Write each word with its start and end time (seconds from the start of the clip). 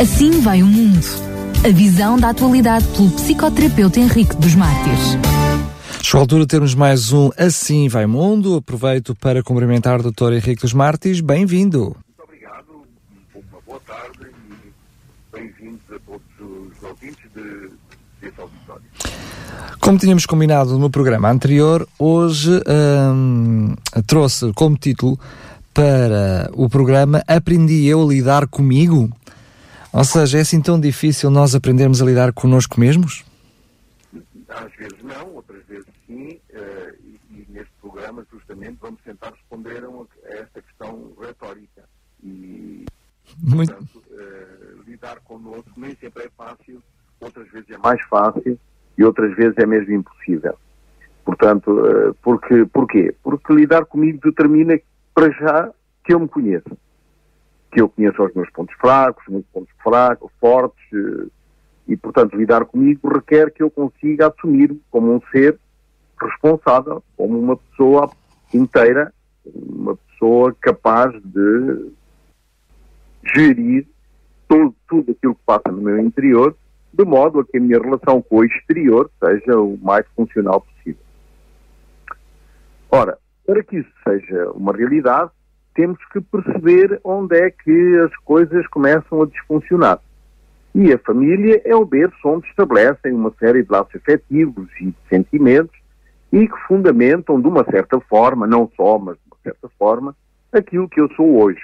Assim 0.00 0.40
vai 0.40 0.62
o 0.62 0.66
mundo. 0.66 1.04
A 1.62 1.68
visão 1.68 2.18
da 2.18 2.30
atualidade 2.30 2.86
pelo 2.88 3.10
psicoterapeuta 3.10 4.00
Henrique 4.00 4.34
dos 4.36 4.54
Mártires. 4.54 5.18
Chegou 6.02 6.20
a 6.20 6.22
altura 6.22 6.40
de 6.40 6.46
termos 6.46 6.74
mais 6.74 7.12
um 7.12 7.28
Assim 7.36 7.86
Vai 7.86 8.06
Mundo. 8.06 8.56
Aproveito 8.56 9.14
para 9.14 9.42
cumprimentar 9.42 10.00
o 10.00 10.10
Dr. 10.10 10.32
Henrique 10.32 10.62
dos 10.62 10.72
Mártires. 10.72 11.20
Bem-vindo. 11.20 11.94
Muito 11.94 12.22
obrigado, 12.24 12.64
uma 13.34 13.60
boa 13.66 13.80
tarde 13.86 14.32
e 14.50 15.36
bem-vindos 15.36 15.82
a 15.94 15.98
todos 15.98 16.22
os 16.40 16.82
ouvintes 16.82 17.30
de, 17.34 17.68
desse 18.22 18.40
auditório. 18.40 18.82
Como 19.82 19.98
tínhamos 19.98 20.24
combinado 20.24 20.78
no 20.78 20.88
programa 20.88 21.30
anterior, 21.30 21.86
hoje 21.98 22.58
hum, 23.14 23.74
trouxe 24.06 24.50
como 24.54 24.78
título 24.78 25.20
para 25.74 26.50
o 26.54 26.70
programa 26.70 27.22
Aprendi 27.28 27.86
Eu 27.86 28.02
a 28.02 28.06
Lidar 28.06 28.48
Comigo? 28.48 29.10
Ou 29.92 30.04
seja, 30.04 30.38
é 30.38 30.40
assim 30.42 30.60
tão 30.62 30.78
difícil 30.78 31.30
nós 31.30 31.54
aprendermos 31.54 32.00
a 32.00 32.04
lidar 32.04 32.32
connosco 32.32 32.78
mesmos? 32.78 33.24
Às 34.48 34.72
vezes 34.74 35.02
não, 35.02 35.34
outras 35.34 35.64
vezes 35.66 35.86
sim, 36.06 36.40
eh, 36.50 36.94
e, 37.30 37.46
neste 37.48 37.72
programa 37.80 38.24
justamente 38.30 38.78
vamos 38.80 39.00
tentar 39.02 39.30
responder 39.30 39.82
a 39.84 40.34
esta 40.34 40.62
questão 40.62 41.12
retórica. 41.20 41.82
E, 42.22 42.84
Muito, 43.38 43.72
portanto, 43.72 44.02
eh, 44.12 44.74
lidar 44.86 45.20
connosco 45.20 45.72
nem 45.76 45.96
sempre 45.96 46.24
é 46.24 46.30
fácil, 46.36 46.82
outras 47.20 47.48
vezes 47.50 47.70
é 47.70 47.78
mais 47.78 48.00
fácil 48.04 48.58
e 48.96 49.04
outras 49.04 49.34
vezes 49.36 49.56
é 49.58 49.66
mesmo 49.66 49.92
impossível. 49.92 50.56
Portanto, 51.24 51.84
eh, 51.86 52.12
porque, 52.22 52.64
porquê? 52.66 53.14
Porque 53.22 53.52
lidar 53.52 53.84
comigo 53.86 54.20
determina, 54.22 54.78
para 55.14 55.30
já, 55.32 55.72
que 56.04 56.14
eu 56.14 56.20
me 56.20 56.28
conheço. 56.28 56.76
Que 57.72 57.80
eu 57.80 57.88
conheço 57.88 58.22
os 58.22 58.34
meus 58.34 58.50
pontos 58.50 58.74
fracos, 58.76 59.22
os 59.26 59.32
meus 59.32 59.46
pontos 59.52 59.72
fracos, 59.82 60.30
fortes, 60.40 60.84
eh, 60.92 61.26
e, 61.88 61.96
portanto, 61.96 62.36
lidar 62.36 62.64
comigo 62.66 63.08
requer 63.08 63.50
que 63.50 63.62
eu 63.62 63.70
consiga 63.70 64.28
assumir-me 64.28 64.80
como 64.90 65.14
um 65.14 65.20
ser 65.32 65.58
responsável, 66.20 67.02
como 67.16 67.38
uma 67.38 67.56
pessoa 67.56 68.10
inteira, 68.54 69.12
uma 69.44 69.96
pessoa 69.96 70.54
capaz 70.60 71.12
de 71.24 71.90
gerir 73.34 73.86
tudo 74.48 74.74
aquilo 75.10 75.34
que 75.34 75.42
passa 75.46 75.70
no 75.70 75.82
meu 75.82 75.98
interior, 75.98 76.56
de 76.92 77.04
modo 77.04 77.40
a 77.40 77.44
que 77.44 77.56
a 77.56 77.60
minha 77.60 77.78
relação 77.78 78.20
com 78.22 78.38
o 78.38 78.44
exterior 78.44 79.10
seja 79.22 79.58
o 79.58 79.78
mais 79.78 80.06
funcional 80.14 80.60
possível. 80.60 81.02
Ora, 82.90 83.18
para 83.46 83.62
que 83.62 83.78
isso 83.78 83.92
seja 84.04 84.50
uma 84.50 84.72
realidade, 84.72 85.30
temos 85.74 85.98
que 86.12 86.20
perceber 86.20 87.00
onde 87.04 87.36
é 87.36 87.50
que 87.50 87.98
as 87.98 88.14
coisas 88.18 88.66
começam 88.68 89.22
a 89.22 89.26
desfuncionar. 89.26 90.00
E 90.74 90.92
a 90.92 90.98
família 90.98 91.60
é 91.64 91.74
o 91.74 91.84
berço 91.84 92.16
onde 92.24 92.46
estabelecem 92.48 93.12
uma 93.12 93.32
série 93.38 93.62
de 93.62 93.70
laços 93.70 93.94
afetivos 93.96 94.68
e 94.80 94.86
de 94.86 94.96
sentimentos 95.08 95.76
e 96.32 96.46
que 96.46 96.56
fundamentam, 96.68 97.40
de 97.40 97.48
uma 97.48 97.64
certa 97.64 98.00
forma, 98.00 98.46
não 98.46 98.70
só, 98.76 98.98
mas 98.98 99.16
de 99.16 99.22
uma 99.26 99.36
certa 99.42 99.68
forma, 99.78 100.14
aquilo 100.52 100.88
que 100.88 101.00
eu 101.00 101.08
sou 101.14 101.42
hoje. 101.42 101.62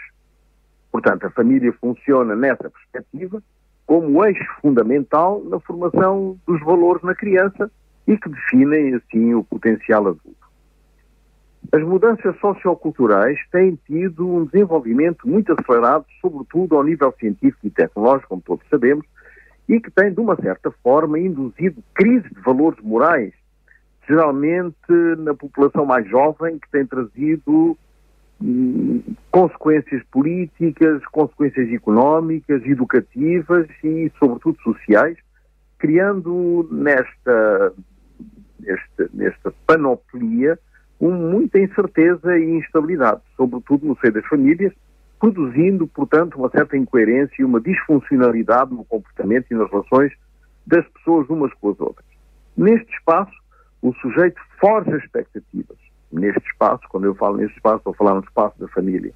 Portanto, 0.90 1.26
a 1.26 1.30
família 1.30 1.72
funciona 1.80 2.34
nessa 2.34 2.70
perspectiva 2.70 3.42
como 3.86 4.24
eixo 4.24 4.44
fundamental 4.60 5.42
na 5.44 5.60
formação 5.60 6.36
dos 6.46 6.60
valores 6.62 7.02
na 7.02 7.14
criança 7.14 7.70
e 8.06 8.16
que 8.16 8.28
definem, 8.28 8.94
assim, 8.94 9.34
o 9.34 9.44
potencial 9.44 10.08
adulto. 10.08 10.45
As 11.72 11.82
mudanças 11.82 12.38
socioculturais 12.38 13.38
têm 13.50 13.78
tido 13.86 14.26
um 14.28 14.44
desenvolvimento 14.44 15.28
muito 15.28 15.52
acelerado, 15.52 16.04
sobretudo 16.20 16.76
ao 16.76 16.84
nível 16.84 17.12
científico 17.18 17.66
e 17.66 17.70
tecnológico, 17.70 18.28
como 18.28 18.42
todos 18.42 18.68
sabemos, 18.68 19.04
e 19.68 19.80
que 19.80 19.90
tem, 19.90 20.12
de 20.12 20.20
uma 20.20 20.36
certa 20.36 20.70
forma, 20.82 21.18
induzido 21.18 21.82
crise 21.94 22.28
de 22.28 22.40
valores 22.40 22.78
morais, 22.82 23.32
geralmente 24.08 24.76
na 25.18 25.34
população 25.34 25.84
mais 25.84 26.08
jovem, 26.08 26.58
que 26.58 26.70
tem 26.70 26.86
trazido 26.86 27.76
hum, 28.40 29.02
consequências 29.30 30.02
políticas, 30.12 31.04
consequências 31.06 31.72
económicas, 31.72 32.64
educativas 32.64 33.66
e, 33.82 34.12
sobretudo, 34.18 34.56
sociais, 34.62 35.18
criando 35.78 36.68
nesta, 36.70 37.72
nesta, 38.60 39.10
nesta 39.12 39.52
panoplia 39.66 40.56
um, 41.00 41.10
muita 41.12 41.58
incerteza 41.58 42.38
e 42.38 42.44
instabilidade, 42.58 43.20
sobretudo 43.36 43.86
no 43.86 43.96
seio 43.98 44.12
das 44.12 44.26
famílias, 44.26 44.72
produzindo, 45.18 45.86
portanto, 45.86 46.36
uma 46.36 46.50
certa 46.50 46.76
incoerência 46.76 47.34
e 47.40 47.44
uma 47.44 47.60
disfuncionalidade 47.60 48.72
no 48.74 48.84
comportamento 48.84 49.46
e 49.50 49.54
nas 49.54 49.70
relações 49.70 50.12
das 50.66 50.86
pessoas 50.88 51.28
umas 51.30 51.52
com 51.54 51.70
as 51.70 51.80
outras. 51.80 52.06
Neste 52.56 52.92
espaço, 52.92 53.32
o 53.82 53.92
sujeito 53.94 54.40
forja 54.58 54.96
expectativas. 54.96 55.76
Neste 56.12 56.46
espaço, 56.50 56.82
quando 56.88 57.04
eu 57.04 57.14
falo 57.14 57.36
neste 57.36 57.56
espaço, 57.56 57.78
estou 57.78 57.92
a 57.92 57.96
falar 57.96 58.14
no 58.14 58.20
espaço 58.20 58.58
da 58.58 58.68
família. 58.68 59.12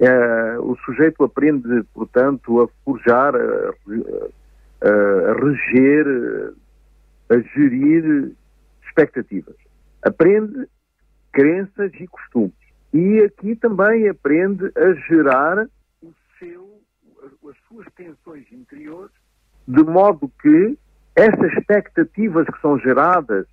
Eh, 0.00 0.56
o 0.60 0.76
sujeito 0.84 1.22
aprende, 1.24 1.82
portanto, 1.92 2.62
a 2.62 2.68
forjar, 2.84 3.34
a, 3.34 3.38
a- 3.38 5.30
a 5.30 5.34
reger, 5.34 6.52
a 7.28 7.38
gerir 7.54 8.32
expectativas. 8.86 9.54
Aprende 10.02 10.66
crenças 11.32 11.92
e 11.94 12.06
costumes. 12.06 12.52
E 12.92 13.20
aqui 13.20 13.54
também 13.54 14.08
aprende 14.08 14.70
a 14.76 14.92
gerar 15.08 15.66
seu, 16.38 16.80
as 17.48 17.56
suas 17.68 17.86
tensões 17.94 18.44
interiores, 18.50 19.12
de 19.66 19.82
modo 19.84 20.30
que 20.40 20.76
essas 21.14 21.52
expectativas 21.52 22.46
que 22.46 22.60
são 22.60 22.78
geradas 22.78 23.46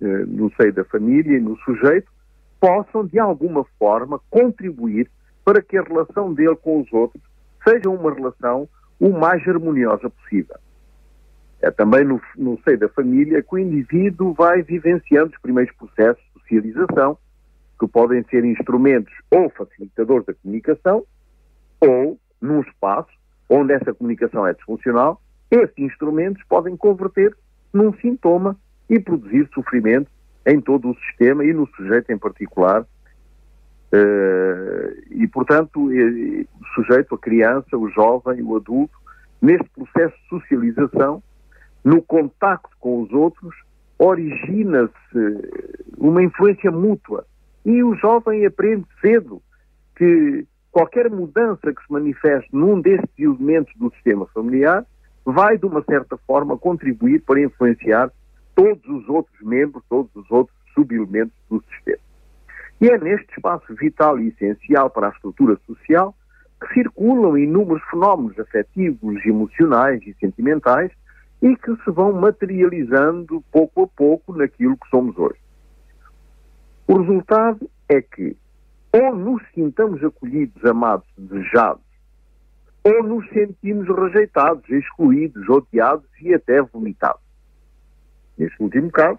eh, 0.00 0.24
no 0.26 0.52
seio 0.54 0.72
da 0.72 0.84
família 0.84 1.38
e 1.38 1.40
no 1.40 1.56
sujeito 1.58 2.12
possam, 2.60 3.06
de 3.06 3.18
alguma 3.18 3.64
forma, 3.78 4.20
contribuir 4.30 5.10
para 5.44 5.62
que 5.62 5.76
a 5.76 5.82
relação 5.82 6.32
dele 6.32 6.56
com 6.56 6.80
os 6.80 6.92
outros 6.92 7.22
seja 7.62 7.88
uma 7.88 8.12
relação 8.12 8.68
o 8.98 9.10
mais 9.10 9.46
harmoniosa 9.46 10.08
possível. 10.10 10.56
É 11.60 11.70
também 11.70 12.04
no, 12.04 12.20
no 12.36 12.58
seio 12.62 12.78
da 12.78 12.88
família 12.88 13.42
que 13.42 13.54
o 13.54 13.58
indivíduo 13.58 14.34
vai 14.34 14.62
vivenciando 14.62 15.32
os 15.32 15.40
primeiros 15.40 15.74
processos 15.76 16.23
socialização, 16.44 17.18
que 17.78 17.88
podem 17.88 18.22
ser 18.30 18.44
instrumentos 18.44 19.12
ou 19.30 19.50
facilitadores 19.50 20.26
da 20.26 20.34
comunicação, 20.34 21.04
ou, 21.80 22.18
num 22.40 22.60
espaço 22.60 23.10
onde 23.48 23.72
essa 23.72 23.92
comunicação 23.92 24.46
é 24.46 24.54
disfuncional, 24.54 25.20
esses 25.50 25.76
instrumentos 25.78 26.42
podem 26.48 26.76
converter 26.76 27.36
num 27.72 27.92
sintoma 27.94 28.56
e 28.88 28.98
produzir 28.98 29.48
sofrimento 29.52 30.10
em 30.46 30.60
todo 30.60 30.90
o 30.90 30.96
sistema 31.06 31.44
e 31.44 31.52
no 31.52 31.66
sujeito 31.74 32.10
em 32.10 32.18
particular. 32.18 32.86
Eh, 33.92 34.94
e, 35.10 35.26
portanto, 35.28 35.90
eh, 35.92 36.46
o 36.60 36.66
sujeito, 36.74 37.14
a 37.14 37.18
criança, 37.18 37.76
o 37.76 37.88
jovem, 37.90 38.42
o 38.42 38.56
adulto, 38.56 38.96
neste 39.40 39.68
processo 39.70 40.16
de 40.22 40.28
socialização, 40.28 41.22
no 41.84 42.02
contacto 42.02 42.70
com 42.80 43.02
os 43.02 43.12
outros, 43.12 43.54
origina-se 44.04 44.92
uma 45.96 46.22
influência 46.22 46.70
mútua. 46.70 47.24
E 47.64 47.82
o 47.82 47.94
jovem 47.94 48.44
aprende 48.44 48.84
cedo 49.00 49.40
que 49.96 50.46
qualquer 50.70 51.10
mudança 51.10 51.72
que 51.72 51.82
se 51.82 51.90
manifeste 51.90 52.48
num 52.52 52.80
destes 52.80 53.08
elementos 53.18 53.72
do 53.76 53.90
sistema 53.94 54.26
familiar 54.34 54.84
vai, 55.24 55.56
de 55.56 55.64
uma 55.64 55.82
certa 55.84 56.18
forma, 56.26 56.58
contribuir 56.58 57.22
para 57.22 57.40
influenciar 57.40 58.10
todos 58.54 58.84
os 58.86 59.08
outros 59.08 59.40
membros, 59.40 59.82
todos 59.88 60.14
os 60.14 60.30
outros 60.30 60.56
subelementos 60.74 61.34
do 61.48 61.62
sistema. 61.72 62.02
E 62.80 62.88
é 62.88 62.98
neste 62.98 63.32
espaço 63.34 63.74
vital 63.74 64.18
e 64.18 64.28
essencial 64.28 64.90
para 64.90 65.08
a 65.08 65.10
estrutura 65.10 65.56
social 65.66 66.14
que 66.60 66.74
circulam 66.74 67.38
inúmeros 67.38 67.82
fenómenos 67.90 68.38
afetivos, 68.38 69.24
emocionais 69.24 70.02
e 70.06 70.14
sentimentais 70.20 70.92
e 71.44 71.54
que 71.56 71.76
se 71.84 71.90
vão 71.90 72.10
materializando 72.14 73.44
pouco 73.52 73.82
a 73.82 73.86
pouco 73.86 74.34
naquilo 74.34 74.78
que 74.78 74.88
somos 74.88 75.14
hoje. 75.18 75.38
O 76.88 76.96
resultado 76.96 77.70
é 77.86 78.00
que 78.00 78.34
ou 78.90 79.14
nos 79.14 79.42
sintamos 79.52 80.02
acolhidos, 80.02 80.64
amados, 80.64 81.06
desejados, 81.18 81.84
ou 82.82 83.02
nos 83.02 83.28
sentimos 83.28 83.86
rejeitados, 83.88 84.66
excluídos, 84.70 85.46
odiados 85.50 86.08
e 86.22 86.32
até 86.32 86.62
vomitados. 86.62 87.20
Neste 88.38 88.62
último 88.62 88.90
caso, 88.90 89.18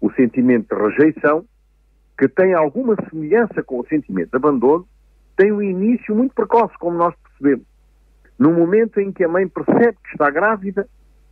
o 0.00 0.10
sentimento 0.14 0.74
de 0.74 0.82
rejeição, 0.82 1.44
que 2.18 2.26
tem 2.26 2.54
alguma 2.54 2.96
semelhança 3.08 3.62
com 3.62 3.78
o 3.78 3.86
sentimento 3.86 4.30
de 4.30 4.36
abandono, 4.36 4.88
tem 5.36 5.52
um 5.52 5.62
início 5.62 6.12
muito 6.12 6.34
precoce, 6.34 6.76
como 6.78 6.96
nós 6.96 7.14
percebemos. 7.22 7.66
No 8.36 8.52
momento 8.52 8.98
em 8.98 9.12
que 9.12 9.22
a 9.22 9.28
mãe 9.28 9.46
percebe 9.46 9.96
que 10.02 10.10
está 10.10 10.28
grávida 10.28 10.88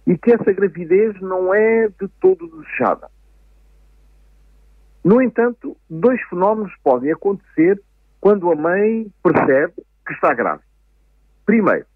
e 0.07 0.17
que 0.17 0.33
essa 0.33 0.53
gravidez 0.53 1.21
não 1.21 1.55
é 1.55 1.89
de 1.89 2.09
todo 2.21 2.47
desejada. 2.49 3.09
No 5.05 5.23
entanto, 5.23 5.77
dois 5.89 6.21
fenómenos 6.29 6.73
podem 6.83 7.13
acontecer 7.13 7.81
quando 8.21 8.51
a 8.51 8.57
mãe 8.57 9.11
percebe 9.23 9.75
que 10.07 10.13
está 10.13 10.35
grávida. 10.35 10.65
Primeiro, 11.47 11.87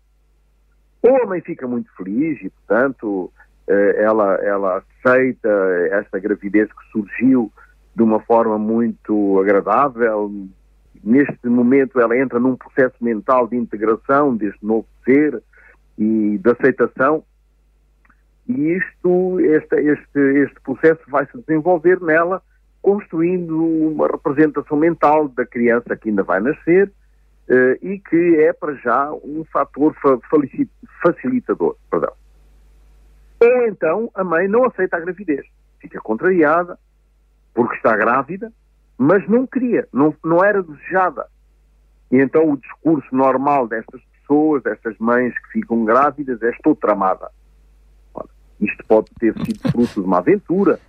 Ou 1.03 1.23
a 1.23 1.27
mãe 1.27 1.41
fica 1.43 1.69
muito 1.69 1.95
feliz 1.97 2.41
e, 2.43 2.49
portanto, 2.49 3.31
eh, 3.69 4.03
ela, 4.03 4.35
ela 4.37 4.83
aceita 5.05 5.49
esta 5.91 6.19
gravidez 6.19 6.69
que 6.73 6.91
surgiu 6.91 7.53
de 7.95 8.03
uma 8.03 8.21
forma 8.21 8.59
muito 8.59 9.39
agradável. 9.39 10.33
Neste 11.03 11.47
momento, 11.47 12.01
ela 12.01 12.17
entra 12.17 12.41
num 12.41 12.57
processo 12.57 12.97
mental 13.03 13.47
de 13.47 13.57
integração 13.57 14.35
deste 14.35 14.65
novo 14.65 14.87
ser 15.05 15.43
e 15.99 16.39
de 16.39 16.51
aceitação. 16.51 17.23
E 18.49 18.73
isto, 18.73 19.41
este, 19.41 19.77
este, 19.77 20.19
este 20.19 20.61
processo 20.61 21.01
vai 21.09 21.27
se 21.27 21.39
desenvolver 21.39 22.01
nela, 22.01 22.43
construindo 22.83 23.65
uma 23.65 24.07
representação 24.07 24.77
mental 24.77 25.29
da 25.29 25.47
criança 25.47 25.97
que 25.97 26.11
ainda 26.11 26.23
vai 26.23 26.41
nascer 26.41 26.93
uh, 27.49 27.87
e 27.87 27.99
que 27.99 28.37
é 28.41 28.53
para 28.53 28.75
já 28.75 29.11
um 29.13 29.45
fator 29.51 29.95
fa 29.95 30.19
facilitador. 31.03 31.77
Perdão. 31.91 32.13
Ou 33.41 33.67
então 33.67 34.11
a 34.15 34.23
mãe 34.23 34.47
não 34.49 34.65
aceita 34.67 34.97
a 34.97 35.01
gravidez, 35.01 35.47
fica 35.81 36.01
contrariada 36.01 36.79
porque 37.55 37.77
está 37.77 37.97
grávida, 37.97 38.53
mas 38.99 39.27
não 39.29 39.47
queria, 39.47 39.89
não, 39.93 40.15
não 40.25 40.45
era 40.45 40.63
desejada. 40.63 41.27
E 42.11 42.19
então 42.21 42.51
o 42.51 42.57
discurso 42.57 43.07
normal 43.15 43.67
destas 43.67 44.01
pessoas, 44.21 44.63
destas 44.63 44.97
mães 44.99 45.33
que 45.39 45.53
ficam 45.53 45.85
grávidas, 45.85 46.43
é 46.43 46.51
estou 46.51 46.75
tramada. 46.77 47.31
Isto 48.65 48.85
pode 48.87 49.07
ter 49.19 49.35
sido 49.45 49.71
fruto 49.71 50.01
de 50.01 50.07
uma 50.07 50.19
aventura, 50.19 50.81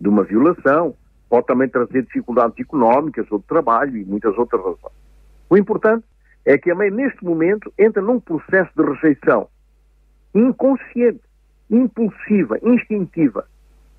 de 0.00 0.08
uma 0.08 0.22
violação, 0.24 0.94
pode 1.28 1.46
também 1.46 1.68
trazer 1.68 2.02
dificuldades 2.02 2.58
económicas 2.58 3.26
ou 3.30 3.38
de 3.38 3.44
trabalho 3.46 3.96
e 3.96 4.04
muitas 4.04 4.36
outras 4.38 4.60
razões. 4.62 4.94
O 5.48 5.56
importante 5.56 6.04
é 6.44 6.58
que 6.58 6.70
a 6.70 6.74
mãe, 6.74 6.90
neste 6.90 7.24
momento, 7.24 7.72
entra 7.78 8.02
num 8.02 8.20
processo 8.20 8.70
de 8.76 8.82
rejeição 8.82 9.48
inconsciente, 10.34 11.22
impulsiva, 11.70 12.58
instintiva. 12.62 13.46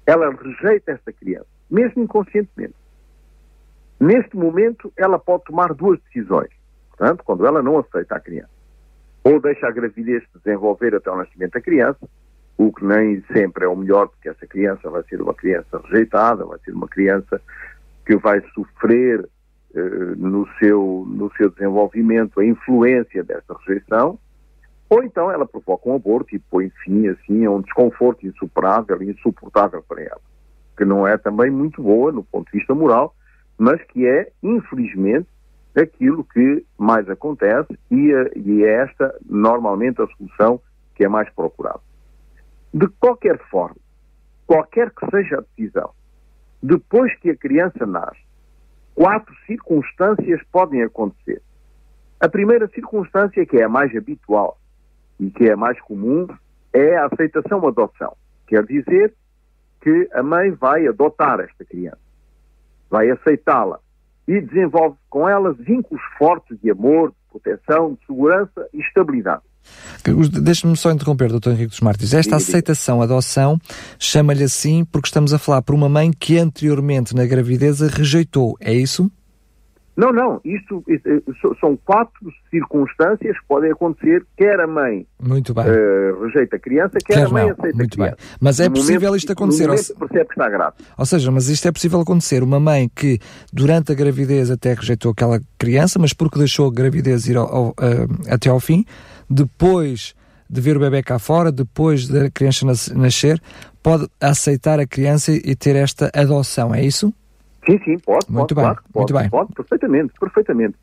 Ela 0.05 0.29
rejeita 0.31 0.91
esta 0.91 1.11
criança, 1.13 1.47
mesmo 1.69 2.03
inconscientemente. 2.03 2.75
Neste 3.99 4.35
momento, 4.35 4.91
ela 4.97 5.17
pode 5.17 5.45
tomar 5.45 5.73
duas 5.73 5.99
decisões. 6.01 6.49
Portanto, 6.89 7.23
quando 7.23 7.45
ela 7.45 7.61
não 7.63 7.79
aceita 7.79 8.15
a 8.15 8.19
criança, 8.19 8.49
ou 9.23 9.39
deixa 9.39 9.67
a 9.67 9.71
gravidez 9.71 10.23
se 10.23 10.39
desenvolver 10.43 10.93
até 10.93 11.09
o 11.09 11.17
nascimento 11.17 11.53
da 11.53 11.61
criança, 11.61 12.07
o 12.57 12.71
que 12.71 12.85
nem 12.85 13.21
sempre 13.33 13.65
é 13.65 13.67
o 13.67 13.75
melhor, 13.75 14.07
porque 14.07 14.29
essa 14.29 14.47
criança 14.47 14.89
vai 14.89 15.03
ser 15.03 15.21
uma 15.21 15.33
criança 15.33 15.81
rejeitada, 15.85 16.45
vai 16.45 16.57
ser 16.59 16.71
uma 16.71 16.87
criança 16.87 17.41
que 18.05 18.15
vai 18.17 18.41
sofrer 18.53 19.27
eh, 19.75 20.13
no, 20.15 20.47
seu, 20.57 21.05
no 21.07 21.29
seu 21.35 21.49
desenvolvimento 21.49 22.39
a 22.39 22.45
influência 22.45 23.23
dessa 23.23 23.55
rejeição, 23.65 24.17
ou 24.89 25.03
então 25.03 25.29
ela 25.29 25.45
provoca 25.45 25.89
um 25.89 25.95
aborto 25.95 26.33
e 26.35 26.39
põe 26.39 26.71
fim 26.83 27.07
assim 27.07 27.45
a 27.45 27.51
um 27.51 27.61
desconforto 27.61 28.25
insuperável 28.25 29.01
e 29.01 29.11
insuportável 29.11 29.83
para 29.87 30.03
ela, 30.03 30.21
que 30.77 30.85
não 30.85 31.05
é 31.05 31.17
também 31.17 31.51
muito 31.51 31.81
boa 31.81 32.11
no 32.11 32.23
ponto 32.23 32.49
de 32.51 32.59
vista 32.59 32.73
moral, 32.73 33.13
mas 33.57 33.81
que 33.85 34.05
é, 34.07 34.31
infelizmente, 34.41 35.27
aquilo 35.75 36.23
que 36.23 36.65
mais 36.77 37.09
acontece 37.09 37.77
e, 37.91 38.13
eh, 38.13 38.31
e 38.35 38.63
é 38.63 38.83
esta 38.83 39.13
normalmente 39.27 40.01
a 40.01 40.07
solução 40.07 40.61
que 40.95 41.03
é 41.03 41.09
mais 41.09 41.29
procurada. 41.31 41.81
De 42.75 42.89
qualquer 42.99 43.39
forma, 43.49 43.77
qualquer 44.45 44.91
que 44.91 45.09
seja 45.09 45.37
a 45.37 45.41
decisão, 45.41 45.91
depois 46.61 47.17
que 47.19 47.29
a 47.29 47.37
criança 47.37 47.85
nasce, 47.85 48.19
quatro 48.93 49.33
circunstâncias 49.47 50.41
podem 50.51 50.83
acontecer. 50.83 51.41
A 52.19 52.27
primeira 52.27 52.67
circunstância, 52.67 53.45
que 53.45 53.55
é 53.55 53.63
a 53.63 53.69
mais 53.69 53.95
habitual 53.95 54.59
e 55.17 55.31
que 55.31 55.45
é 55.45 55.53
a 55.53 55.57
mais 55.57 55.79
comum, 55.79 56.27
é 56.73 56.97
a 56.97 57.05
aceitação-adoção. 57.05 58.17
Quer 58.45 58.65
dizer 58.65 59.13
que 59.79 60.09
a 60.11 60.21
mãe 60.21 60.51
vai 60.51 60.85
adotar 60.85 61.39
esta 61.39 61.63
criança, 61.63 62.01
vai 62.89 63.09
aceitá-la 63.09 63.79
e 64.27 64.41
desenvolve 64.41 64.97
com 65.09 65.29
ela 65.29 65.53
vínculos 65.53 66.03
fortes 66.17 66.59
de 66.59 66.71
amor, 66.71 67.11
de 67.11 67.39
proteção, 67.39 67.93
de 67.93 68.05
segurança 68.05 68.67
e 68.73 68.81
estabilidade. 68.81 69.43
Deixe-me 70.41 70.75
só 70.77 70.91
interromper, 70.91 71.31
Dr. 71.31 71.49
Henrique 71.49 71.67
dos 71.67 71.79
Martins. 71.81 72.13
Esta 72.13 72.35
aceitação, 72.35 73.01
adoção, 73.01 73.59
chama-lhe 73.97 74.43
assim 74.43 74.85
porque 74.85 75.07
estamos 75.07 75.33
a 75.33 75.39
falar 75.39 75.61
por 75.61 75.73
uma 75.73 75.89
mãe 75.89 76.11
que 76.11 76.37
anteriormente 76.37 77.15
na 77.15 77.25
gravidez 77.25 77.81
a 77.81 77.87
rejeitou. 77.87 78.55
É 78.59 78.73
isso? 78.73 79.09
Não, 79.95 80.11
não. 80.11 80.41
Isto, 80.43 80.83
isto, 80.87 81.55
são 81.59 81.77
quatro 81.85 82.29
circunstâncias 82.49 83.39
que 83.39 83.47
podem 83.47 83.71
acontecer, 83.71 84.25
quer 84.35 84.59
a 84.59 84.67
mãe. 84.67 85.07
Uh, 85.71 86.23
rejeita 86.25 86.57
a 86.57 86.59
criança, 86.59 86.97
quer, 87.05 87.13
quer 87.13 87.25
a 87.27 87.29
mãe 87.29 87.45
não. 87.45 87.51
aceita 87.51 87.77
Muito 87.77 87.93
a 87.93 87.95
criança. 87.95 88.15
Bem. 88.17 88.37
Mas 88.41 88.59
é 88.59 88.67
no 88.67 88.75
possível 88.75 88.99
momento, 88.99 89.17
isto 89.17 89.31
acontecer. 89.31 89.67
No 89.67 89.75
percebe 89.75 90.25
que 90.25 90.31
está 90.33 90.49
grave. 90.49 90.75
Ou 90.97 91.05
seja, 91.05 91.31
mas 91.31 91.47
isto 91.47 91.67
é 91.67 91.71
possível 91.71 92.01
acontecer. 92.01 92.43
Uma 92.43 92.59
mãe 92.59 92.89
que 92.93 93.19
durante 93.53 93.93
a 93.93 93.95
gravidez 93.95 94.51
até 94.51 94.73
rejeitou 94.73 95.11
aquela 95.11 95.39
criança, 95.57 95.97
mas 95.97 96.11
porque 96.11 96.37
deixou 96.37 96.67
a 96.67 96.73
gravidez 96.73 97.27
ir 97.27 97.37
ao, 97.37 97.47
ao, 97.47 97.67
uh, 97.69 97.73
até 98.29 98.49
ao 98.49 98.59
fim, 98.59 98.83
depois 99.29 100.15
de 100.49 100.61
ver 100.61 100.77
o 100.77 100.79
bebê 100.79 101.01
cá 101.01 101.17
fora, 101.19 101.51
depois 101.51 102.07
da 102.07 102.29
criança 102.29 102.65
nascer, 102.95 103.41
pode 103.81 104.07
aceitar 104.21 104.79
a 104.79 104.85
criança 104.85 105.31
e 105.31 105.55
ter 105.55 105.75
esta 105.75 106.09
adoção, 106.13 106.73
é 106.73 106.83
isso? 106.83 107.13
Sim, 107.65 107.79
sim, 107.83 107.97
pode. 107.97 108.25
Muito 108.29 108.53
pode, 108.53 108.55
bem, 108.55 108.63
claro, 108.63 108.79
muito 108.83 109.13
pode, 109.13 109.13
bem. 109.13 109.29
Pode, 109.29 109.53
perfeitamente, 109.53 110.13
perfeitamente. 110.19 110.75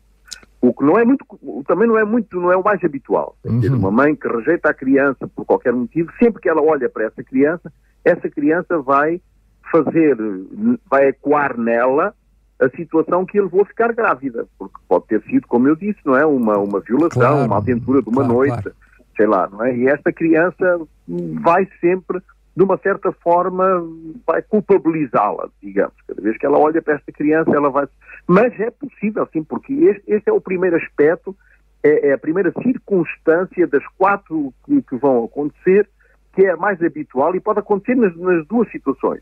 O 0.61 0.73
que 0.73 0.83
não 0.83 0.97
é 0.97 1.03
muito, 1.03 1.25
também 1.67 1.87
não 1.87 1.97
é 1.97 2.05
muito, 2.05 2.39
não 2.39 2.51
é 2.51 2.55
o 2.55 2.63
mais 2.63 2.83
habitual. 2.83 3.35
Uhum. 3.43 3.59
Dizer, 3.59 3.73
uma 3.73 3.91
mãe 3.91 4.15
que 4.15 4.27
rejeita 4.27 4.69
a 4.69 4.73
criança 4.73 5.27
por 5.27 5.45
qualquer 5.45 5.73
motivo, 5.73 6.09
sempre 6.17 6.41
que 6.41 6.49
ela 6.49 6.61
olha 6.61 6.89
para 6.89 7.05
essa 7.05 7.23
criança, 7.23 7.71
essa 8.03 8.29
criança 8.29 8.79
vai 8.79 9.21
fazer, 9.71 10.15
vai 10.89 11.09
ecoar 11.09 11.57
nela 11.57 12.13
a 12.59 12.69
situação 12.69 13.25
que 13.25 13.37
ele 13.37 13.45
levou 13.45 13.61
a 13.61 13.65
ficar 13.65 13.93
grávida, 13.93 14.45
porque 14.57 14.75
pode 14.87 15.07
ter 15.07 15.21
sido, 15.23 15.47
como 15.47 15.67
eu 15.67 15.75
disse, 15.75 15.99
não 16.05 16.15
é? 16.15 16.25
Uma, 16.25 16.57
uma 16.57 16.79
violação, 16.79 17.21
claro, 17.21 17.45
uma 17.45 17.57
aventura 17.57 18.01
de 18.01 18.09
uma 18.09 18.23
claro, 18.23 18.33
noite, 18.33 18.61
claro. 18.63 18.75
sei 19.17 19.27
lá, 19.27 19.49
não 19.49 19.63
é? 19.63 19.75
E 19.75 19.87
esta 19.87 20.13
criança 20.13 20.79
vai 21.41 21.67
sempre 21.81 22.21
de 22.55 22.63
uma 22.63 22.77
certa 22.77 23.11
forma, 23.11 23.65
vai 24.25 24.41
culpabilizá-la, 24.43 25.49
digamos. 25.61 25.95
Cada 26.07 26.21
vez 26.21 26.37
que 26.37 26.45
ela 26.45 26.59
olha 26.59 26.81
para 26.81 26.95
esta 26.95 27.11
criança, 27.11 27.51
ela 27.51 27.69
vai. 27.69 27.87
Mas 28.27 28.57
é 28.59 28.69
possível, 28.69 29.27
sim, 29.33 29.43
porque 29.43 29.73
este, 29.73 30.03
este 30.07 30.29
é 30.29 30.33
o 30.33 30.39
primeiro 30.39 30.75
aspecto, 30.75 31.35
é, 31.83 32.09
é, 32.09 32.13
a 32.13 32.17
primeira 32.17 32.53
circunstância 32.61 33.67
das 33.67 33.85
quatro 33.97 34.53
que, 34.65 34.81
que, 34.83 34.95
vão 34.97 35.25
acontecer, 35.25 35.89
que 36.33 36.45
é 36.45 36.51
a 36.51 36.57
mais 36.57 36.81
habitual 36.81 37.35
e 37.35 37.39
pode 37.39 37.59
acontecer 37.59 37.95
nas, 37.95 38.15
nas 38.15 38.45
duas 38.47 38.69
situações. 38.71 39.21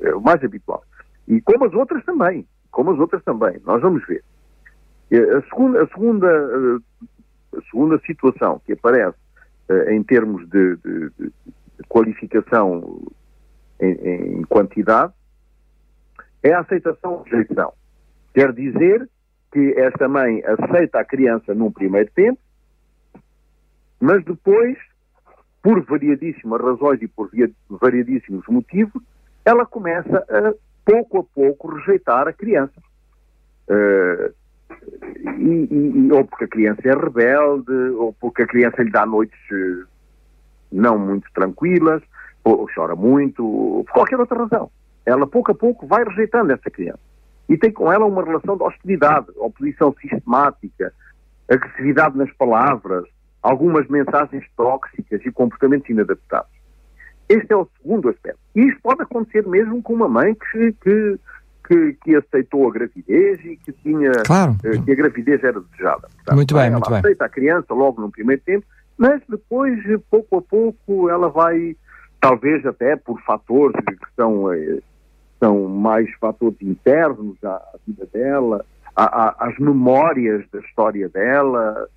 É 0.00 0.14
o 0.14 0.20
mais 0.20 0.42
habitual. 0.44 0.84
E 1.28 1.40
como 1.40 1.64
as 1.64 1.74
outras 1.74 2.04
também. 2.04 2.46
Como 2.70 2.92
as 2.92 2.98
outras 2.98 3.22
também. 3.24 3.60
Nós 3.64 3.80
vamos 3.82 4.06
ver. 4.06 4.22
A 5.12 5.42
segunda, 5.48 5.82
a 5.82 5.88
segunda, 5.88 6.80
a 7.56 7.60
segunda 7.70 7.98
situação 8.06 8.60
que 8.64 8.72
aparece 8.72 9.18
eh, 9.70 9.94
em 9.94 10.02
termos 10.02 10.48
de, 10.48 10.76
de, 10.76 11.10
de 11.18 11.32
qualificação 11.88 13.00
em, 13.80 13.92
em, 14.38 14.42
quantidade, 14.42 15.12
é 16.42 16.52
a 16.52 16.60
aceitação 16.60 17.12
ou 17.12 17.22
rejeição. 17.22 17.72
Quer 18.34 18.52
dizer 18.52 19.08
que 19.52 19.74
esta 19.76 20.08
mãe 20.08 20.42
aceita 20.44 20.98
a 20.98 21.04
criança 21.04 21.54
num 21.54 21.70
primeiro 21.70 22.10
tempo, 22.12 22.40
mas 24.00 24.24
depois, 24.24 24.76
por 25.62 25.80
variadíssimas 25.84 26.60
razões 26.60 27.00
e 27.02 27.08
por 27.08 27.30
variadíssimos 27.68 28.46
motivos, 28.48 29.02
ela 29.44 29.66
começa 29.66 30.24
a, 30.28 30.54
pouco 30.84 31.18
a 31.18 31.24
pouco, 31.24 31.74
rejeitar 31.74 32.28
a 32.28 32.32
criança. 32.32 32.80
Uh, 33.68 34.34
e, 35.38 35.68
e, 35.70 36.12
ou 36.12 36.24
porque 36.24 36.44
a 36.44 36.48
criança 36.48 36.80
é 36.84 36.92
rebelde, 36.92 37.72
ou 37.96 38.12
porque 38.14 38.42
a 38.42 38.46
criança 38.46 38.82
lhe 38.82 38.90
dá 38.90 39.04
noites 39.04 39.38
não 40.72 40.98
muito 40.98 41.28
tranquilas, 41.34 42.02
ou 42.44 42.68
chora 42.74 42.94
muito, 42.94 43.44
ou 43.44 43.84
por 43.84 43.92
qualquer 43.92 44.18
outra 44.18 44.38
razão. 44.38 44.70
Ela, 45.04 45.26
pouco 45.26 45.52
a 45.52 45.54
pouco, 45.54 45.86
vai 45.86 46.04
rejeitando 46.04 46.52
essa 46.52 46.70
criança. 46.70 47.00
E 47.48 47.58
tem 47.58 47.72
com 47.72 47.92
ela 47.92 48.06
uma 48.06 48.22
relação 48.22 48.56
de 48.56 48.62
hostilidade, 48.62 49.26
oposição 49.36 49.94
sistemática, 50.00 50.92
agressividade 51.48 52.16
nas 52.16 52.32
palavras, 52.34 53.04
algumas 53.42 53.88
mensagens 53.88 54.44
tóxicas 54.56 55.20
e 55.24 55.32
comportamentos 55.32 55.88
inadaptados. 55.88 56.59
Este 57.30 57.52
é 57.52 57.56
o 57.56 57.68
segundo 57.80 58.08
aspecto. 58.08 58.40
E 58.54 58.62
isto 58.62 58.80
pode 58.82 59.02
acontecer 59.02 59.46
mesmo 59.46 59.82
com 59.82 59.94
uma 59.94 60.08
mãe 60.08 60.34
que, 60.34 60.72
que, 60.82 61.18
que, 61.66 61.96
que 62.04 62.16
aceitou 62.16 62.68
a 62.68 62.72
gravidez 62.72 63.38
e 63.44 63.56
que 63.56 63.72
tinha 63.72 64.10
claro. 64.26 64.56
que 64.84 64.92
a 64.92 64.94
gravidez 64.94 65.42
era 65.42 65.60
desejada. 65.60 66.08
Portanto, 66.16 66.36
muito 66.36 66.54
bem, 66.54 66.66
ela 66.66 66.72
muito 66.72 66.90
bem. 66.90 66.98
aceita 66.98 67.24
a 67.24 67.28
criança 67.28 67.72
logo 67.72 68.00
no 68.02 68.10
primeiro 68.10 68.42
tempo 68.42 68.66
mas 69.00 69.22
depois, 69.26 69.80
pouco 70.10 70.36
a 70.36 70.42
pouco, 70.42 71.08
ela 71.08 71.30
vai, 71.30 71.74
talvez 72.20 72.66
até 72.66 72.96
por 72.96 73.18
fatores 73.22 73.82
que 73.86 74.14
são, 74.14 74.52
eh, 74.52 74.80
são 75.38 75.68
mais 75.68 76.06
fatores 76.20 76.60
internos 76.60 77.42
à, 77.42 77.62
vida 77.86 78.06
dela, 78.12 78.62
às 78.94 79.58
memórias 79.58 80.44
da 80.52 80.60
história 80.60 81.08
dela, 81.08 81.88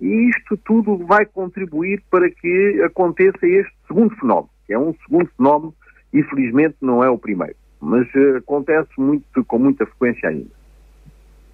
E 0.00 0.30
isto 0.30 0.56
tudo 0.58 0.98
vai 1.04 1.26
contribuir 1.26 2.00
para 2.08 2.30
que 2.30 2.80
aconteça 2.84 3.44
este 3.44 3.74
segundo 3.88 4.14
fenómeno, 4.14 4.50
que 4.66 4.72
é 4.72 4.78
um 4.78 4.94
segundo 5.06 5.30
fenómeno, 5.36 5.74
e 6.12 6.22
felizmente 6.24 6.76
não 6.80 7.02
é 7.02 7.08
o 7.08 7.18
primeiro, 7.18 7.56
mas 7.80 8.06
uh, 8.14 8.36
acontece 8.36 8.90
muito, 8.98 9.44
com 9.44 9.58
muita 9.58 9.86
frequência 9.86 10.28
ainda. 10.28 10.50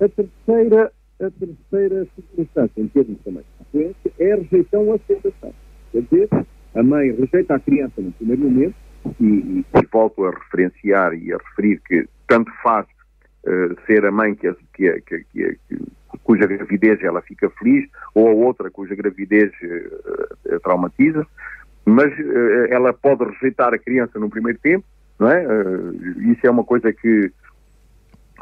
A 0.00 0.08
terceira, 0.08 0.92
a 1.20 1.30
terceira 1.30 2.06
circunstância, 2.14 2.80
em 2.80 2.88
termos 2.88 3.18
também 3.24 3.42
de 3.42 3.64
frequência, 3.64 4.12
é 4.18 4.32
a 4.32 4.36
rejeição 4.36 4.92
à 4.92 4.96
aceitação. 4.96 5.54
Quer 5.92 6.02
dizer, 6.02 6.28
a 6.74 6.82
mãe 6.82 7.12
rejeita 7.12 7.54
a 7.54 7.60
criança 7.60 8.00
no 8.00 8.12
primeiro 8.12 8.42
momento, 8.42 8.74
e, 9.20 9.24
e, 9.24 9.58
e 9.60 9.86
volto 9.92 10.24
a 10.24 10.30
referenciar 10.30 11.14
e 11.14 11.32
a 11.32 11.38
referir 11.38 11.80
que 11.86 12.06
tanto 12.26 12.50
faz 12.62 12.86
uh, 13.44 13.86
ser 13.86 14.04
a 14.04 14.10
mãe 14.10 14.34
que, 14.34 14.52
que, 14.74 15.00
que, 15.02 15.24
que, 15.32 15.58
cuja 16.24 16.46
gravidez 16.46 17.02
ela 17.02 17.22
fica 17.22 17.48
feliz, 17.50 17.88
ou 18.14 18.28
a 18.28 18.32
outra 18.32 18.70
cuja 18.70 18.94
gravidez 18.94 19.50
uh, 19.62 20.60
traumatiza, 20.60 21.26
mas 21.88 22.12
uh, 22.18 22.66
ela 22.70 22.92
pode 22.92 23.24
rejeitar 23.24 23.72
a 23.72 23.78
criança 23.78 24.18
no 24.18 24.30
primeiro 24.30 24.58
tempo, 24.58 24.84
não 25.18 25.28
é? 25.28 25.44
isso 26.30 26.46
é 26.46 26.50
uma 26.50 26.62
coisa 26.62 26.92
que 26.92 27.32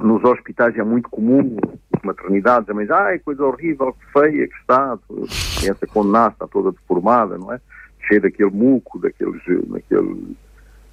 nos 0.00 0.22
hospitais 0.24 0.76
é 0.76 0.82
muito 0.82 1.08
comum, 1.08 1.56
nas 1.92 2.02
maternidades, 2.02 2.74
diz, 2.74 2.90
ai, 2.90 3.18
coisa 3.18 3.44
horrível, 3.44 3.92
que 3.94 4.12
feia 4.12 4.46
que 4.46 4.56
está, 4.56 4.92
a 4.92 5.58
criança 5.58 5.86
quando 5.86 6.10
nasce 6.10 6.34
está 6.34 6.46
toda 6.46 6.72
deformada, 6.72 7.38
não 7.38 7.52
é? 7.52 7.60
Cheia 8.06 8.20
daquele 8.20 8.50
muco, 8.50 8.98
daqueles, 8.98 9.42
daquele, 9.68 10.36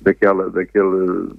daquela, 0.01 0.49
daquele, 0.49 1.33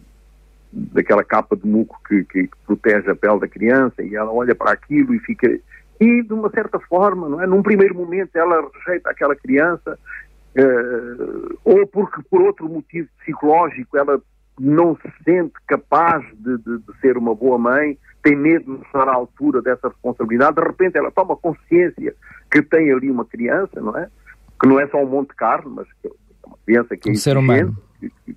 daquela 0.73 1.25
capa 1.25 1.57
de 1.57 1.67
muco 1.67 1.99
que, 2.07 2.25
que, 2.25 2.47
que, 2.47 2.57
protege 2.67 3.11
a 3.11 3.17
pele 3.17 3.41
da 3.41 3.49
criança 3.49 4.03
e 4.03 4.15
ela 4.15 4.31
olha 4.31 4.55
para 4.55 4.73
aquilo 4.73 5.15
e 5.15 5.19
fica. 5.21 5.49
E 6.01 6.23
de 6.23 6.33
uma 6.33 6.51
certa 6.51 6.79
forma, 6.81 7.29
não 7.29 7.41
é? 7.41 7.47
Num 7.47 7.63
primeiro 7.63 7.95
momento 7.95 8.37
ela 8.37 8.69
rejeita 8.75 9.11
aquela 9.11 9.35
criança, 9.35 9.99
uh, 10.57 11.59
ou 11.65 11.87
porque 11.87 12.23
por 12.31 12.43
outro 12.43 12.69
motivo 12.69 13.09
psicológico 13.19 13.97
ela 13.97 14.21
não 14.59 14.97
se 14.97 15.11
sente 15.25 15.55
capaz 15.67 16.25
de, 16.35 16.59
de, 16.59 16.79
de, 16.79 17.01
ser 17.01 17.17
uma 17.17 17.35
boa 17.35 17.59
mãe, 17.59 17.99
tem 18.23 18.37
medo 18.37 18.77
de 18.77 18.85
estar 18.85 19.09
à 19.09 19.15
altura 19.15 19.61
dessa 19.61 19.89
responsabilidade, 19.89 20.57
de 20.57 20.63
repente 20.63 20.97
ela 20.97 21.11
toma 21.11 21.37
consciência 21.37 22.15
que 22.51 22.63
tem 22.63 22.93
ali 22.93 23.11
uma 23.11 23.25
criança, 23.25 23.81
não 23.81 23.97
é? 23.99 24.09
Que 24.61 24.69
não 24.69 24.79
é 24.79 24.87
só 24.89 24.99
um 24.99 25.09
monte 25.09 25.31
de 25.31 25.37
carne, 25.37 25.73
mas 25.75 25.89
que 26.01 26.09
é 26.09 26.11
uma 26.47 26.57
criança 26.65 26.97
que 26.97 27.09
é 27.09 27.13
um 27.13 27.17
ser 27.17 27.37
humano. 27.37 27.77
Que, 27.99 28.11
que 28.25 28.37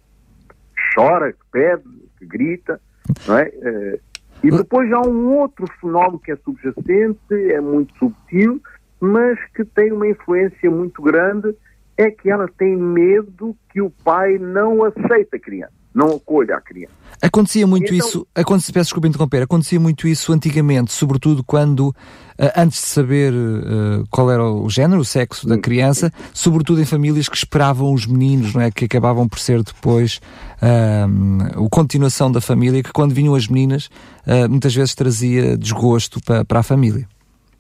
chora, 0.96 1.32
que 1.32 1.46
pede, 1.52 1.84
que 2.18 2.26
grita, 2.26 2.82
não 3.28 3.38
é? 3.38 3.48
Eh, 3.48 4.00
e 4.44 4.52
depois 4.52 4.92
há 4.92 5.02
um 5.02 5.36
outro 5.38 5.66
fenómeno 5.80 6.20
que 6.20 6.32
é 6.32 6.36
subjacente, 6.38 7.20
é 7.32 7.60
muito 7.62 7.96
subtil, 7.98 8.62
mas 9.00 9.38
que 9.54 9.64
tem 9.64 9.92
uma 9.92 10.08
influência 10.08 10.70
muito 10.70 11.02
grande, 11.02 11.56
é 11.98 12.12
que 12.12 12.30
ela 12.30 12.48
tem 12.58 12.78
medo 12.78 13.56
que 13.72 13.82
o 13.82 13.90
pai 13.90 14.38
não 14.38 14.84
aceite 14.84 15.36
a 15.36 15.40
criança 15.40 15.78
não 15.98 16.16
acolha 16.16 16.56
a 16.56 16.62
criança. 16.62 16.94
Acontecia 17.20 17.66
muito 17.66 17.92
então, 17.92 18.08
isso, 18.08 18.28
acontecia, 18.36 18.72
peço 18.72 18.86
desculpa 18.86 19.08
interromper, 19.08 19.42
acontecia 19.42 19.80
muito 19.80 20.08
isso 20.08 20.32
antigamente, 20.32 20.92
sobretudo 20.92 21.44
quando, 21.44 21.96
eh, 22.38 22.54
antes 22.56 22.80
de 22.80 22.88
saber 22.88 23.34
uh, 23.34 24.06
qual 24.12 24.30
era 24.30 24.44
o 24.44 24.70
género, 24.70 25.02
o 25.02 25.06
sexo 25.06 25.48
da 25.48 25.58
criança, 25.58 26.14
sobretudo 26.32 26.80
em 26.80 26.86
famílias 26.86 27.28
que 27.28 27.36
esperavam 27.36 27.92
os 27.92 28.06
meninos, 28.06 28.54
não 28.54 28.62
é? 28.62 28.70
Que 28.70 28.86
acabavam 28.86 29.28
por 29.28 29.40
ser 29.40 29.64
depois 29.64 30.22
uh, 30.62 31.66
a 31.66 31.70
continuação 31.72 32.32
da 32.32 32.40
família, 32.40 32.84
que 32.84 32.94
quando 32.94 33.16
vinham 33.16 33.34
as 33.34 33.48
meninas, 33.48 33.88
uh, 34.28 34.48
muitas 34.48 34.76
vezes 34.76 34.94
trazia 34.94 35.58
desgosto 35.58 36.22
para, 36.24 36.46
para 36.46 36.60
a 36.60 36.64
família. 36.64 37.08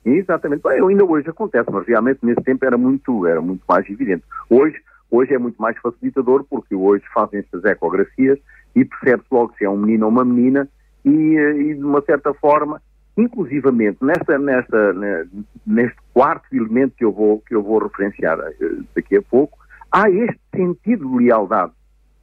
Exatamente. 0.09 0.63
Bem, 0.63 0.81
ainda 0.81 1.05
hoje 1.05 1.29
acontece, 1.29 1.69
mas 1.71 1.85
realmente 1.85 2.19
nesse 2.23 2.41
tempo 2.41 2.65
era 2.65 2.77
muito, 2.77 3.25
era 3.25 3.41
muito 3.41 3.63
mais 3.67 3.87
evidente. 3.89 4.23
Hoje 4.49 4.77
Hoje 5.09 5.33
é 5.33 5.37
muito 5.37 5.61
mais 5.61 5.77
facilitador 5.77 6.45
porque 6.49 6.75
hoje 6.75 7.03
fazem-se 7.13 7.55
as 7.55 7.63
ecografias 7.63 8.37
e 8.75 8.83
percebe-se 8.83 9.27
logo 9.31 9.53
se 9.57 9.65
é 9.65 9.69
um 9.69 9.77
menino 9.77 10.05
ou 10.05 10.11
uma 10.11 10.25
menina 10.25 10.67
e, 11.05 11.37
eh, 11.37 11.57
e 11.61 11.73
de 11.75 11.83
uma 11.83 12.01
certa 12.01 12.33
forma, 12.33 12.81
inclusivamente 13.17 13.97
nesta, 14.01 14.37
nesta, 14.37 14.95
neste 15.65 15.97
quarto 16.13 16.53
elemento 16.53 16.95
que 16.97 17.05
eu 17.05 17.11
vou, 17.13 17.39
que 17.39 17.55
eu 17.55 17.63
vou 17.63 17.79
referenciar 17.79 18.37
eh, 18.39 18.53
daqui 18.93 19.15
a 19.15 19.21
pouco, 19.21 19.57
há 19.91 20.09
este 20.09 20.39
sentido 20.53 21.09
de 21.09 21.25
lealdade 21.25 21.71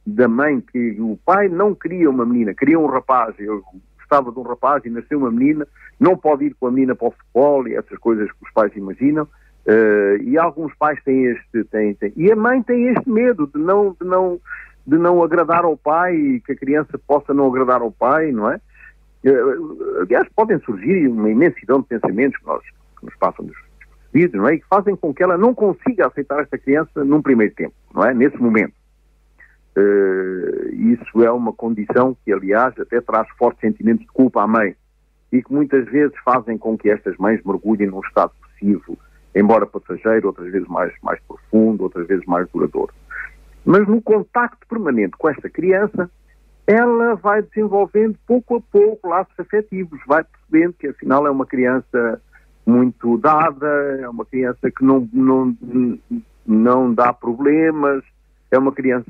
da 0.05 0.27
mãe 0.27 0.61
que 0.61 1.01
o 1.01 1.17
pai 1.25 1.49
não 1.49 1.73
queria 1.73 2.07
uma 2.07 2.25
menina, 2.25 2.53
queria 2.53 2.79
um 2.79 2.85
rapaz, 2.85 3.33
eu 3.39 3.63
gostava 4.07 4.31
de 4.31 4.39
um 4.39 4.43
rapaz 4.43 4.83
e 4.85 4.89
nasceu 4.89 5.19
uma 5.19 5.31
menina, 5.31 5.67
não 5.99 6.17
pode 6.17 6.45
ir 6.45 6.55
com 6.59 6.67
a 6.67 6.71
menina 6.71 6.95
para 6.95 7.07
o 7.07 7.11
futebol 7.11 7.67
e 7.67 7.75
essas 7.75 7.97
coisas 7.99 8.31
que 8.31 8.43
os 8.43 8.51
pais 8.51 8.75
imaginam, 8.75 9.27
Uh, 9.67 10.21
e 10.21 10.37
alguns 10.37 10.75
pais 10.75 11.03
têm 11.03 11.25
este, 11.25 11.63
têm, 11.71 11.95
têm, 11.95 12.13
e 12.15 12.31
a 12.31 12.35
mãe 12.35 12.61
tem 12.61 12.85
este 12.89 13.09
medo 13.09 13.47
de 13.47 13.59
não, 13.59 13.97
de 13.99 14.07
não, 14.07 14.39
de 14.85 14.95
não 14.95 15.23
agradar 15.23 15.65
ao 15.65 15.75
pai 15.75 16.15
e 16.15 16.39
que 16.39 16.51
a 16.51 16.55
criança 16.55 16.99
possa 16.99 17.33
não 17.33 17.47
agradar 17.47 17.81
ao 17.81 17.91
pai, 17.91 18.31
não 18.31 18.51
é? 18.51 18.61
Uh, 19.25 20.01
aliás, 20.03 20.27
podem 20.35 20.59
surgir 20.59 21.07
uma 21.07 21.31
imensidão 21.31 21.81
de 21.81 21.87
pensamentos 21.87 22.37
que, 22.39 22.45
nós, 22.45 22.61
que 22.61 23.05
nos 23.05 23.15
passam 23.15 23.43
dos 23.43 23.57
não 24.33 24.47
é? 24.47 24.53
E 24.53 24.59
que 24.59 24.67
fazem 24.67 24.95
com 24.95 25.11
que 25.11 25.23
ela 25.23 25.35
não 25.35 25.53
consiga 25.53 26.07
aceitar 26.07 26.41
esta 26.41 26.59
criança 26.59 27.03
num 27.03 27.21
primeiro 27.21 27.53
tempo, 27.55 27.73
não 27.93 28.05
é? 28.05 28.13
Nesse 28.13 28.37
momento. 28.37 28.73
Uh, 29.77 30.73
isso 30.73 31.23
é 31.23 31.31
uma 31.31 31.51
condição 31.51 32.15
que, 32.23 32.31
aliás, 32.31 32.77
até 32.79 33.01
traz 33.01 33.27
fortes 33.37 33.61
sentimentos 33.61 34.05
de 34.05 34.11
culpa 34.11 34.43
à 34.43 34.47
mãe 34.47 34.75
e 35.31 35.43
que 35.43 35.51
muitas 35.51 35.85
vezes 35.85 36.15
fazem 36.23 36.57
com 36.57 36.77
que 36.77 36.89
estas 36.89 37.17
mães 37.17 37.41
mergulhem 37.43 37.87
num 37.87 37.99
estado 37.99 38.31
possível 38.41 38.97
embora 39.35 39.65
passageiro, 39.65 40.27
outras 40.27 40.49
vezes 40.51 40.67
mais, 40.69 40.93
mais 41.03 41.19
profundo, 41.27 41.83
outras 41.83 42.07
vezes 42.07 42.25
mais 42.25 42.47
duradouro. 42.49 42.93
Mas 43.65 43.85
no 43.87 44.01
contacto 44.01 44.65
permanente 44.67 45.17
com 45.17 45.27
esta 45.27 45.49
criança, 45.49 46.09
ela 46.65 47.15
vai 47.15 47.41
desenvolvendo 47.41 48.17
pouco 48.25 48.55
a 48.55 48.61
pouco 48.61 49.09
laços 49.09 49.37
afetivos, 49.37 49.99
vai 50.07 50.23
percebendo 50.23 50.73
que 50.73 50.87
afinal 50.87 51.27
é 51.27 51.29
uma 51.29 51.45
criança 51.45 52.21
muito 52.65 53.17
dada, 53.17 53.67
é 54.01 54.07
uma 54.07 54.25
criança 54.25 54.71
que 54.71 54.83
não, 54.83 55.07
não, 55.11 55.55
não 56.47 56.93
dá 56.93 57.11
problemas, 57.11 58.03
é 58.51 58.57
uma 58.57 58.71
criança, 58.71 59.09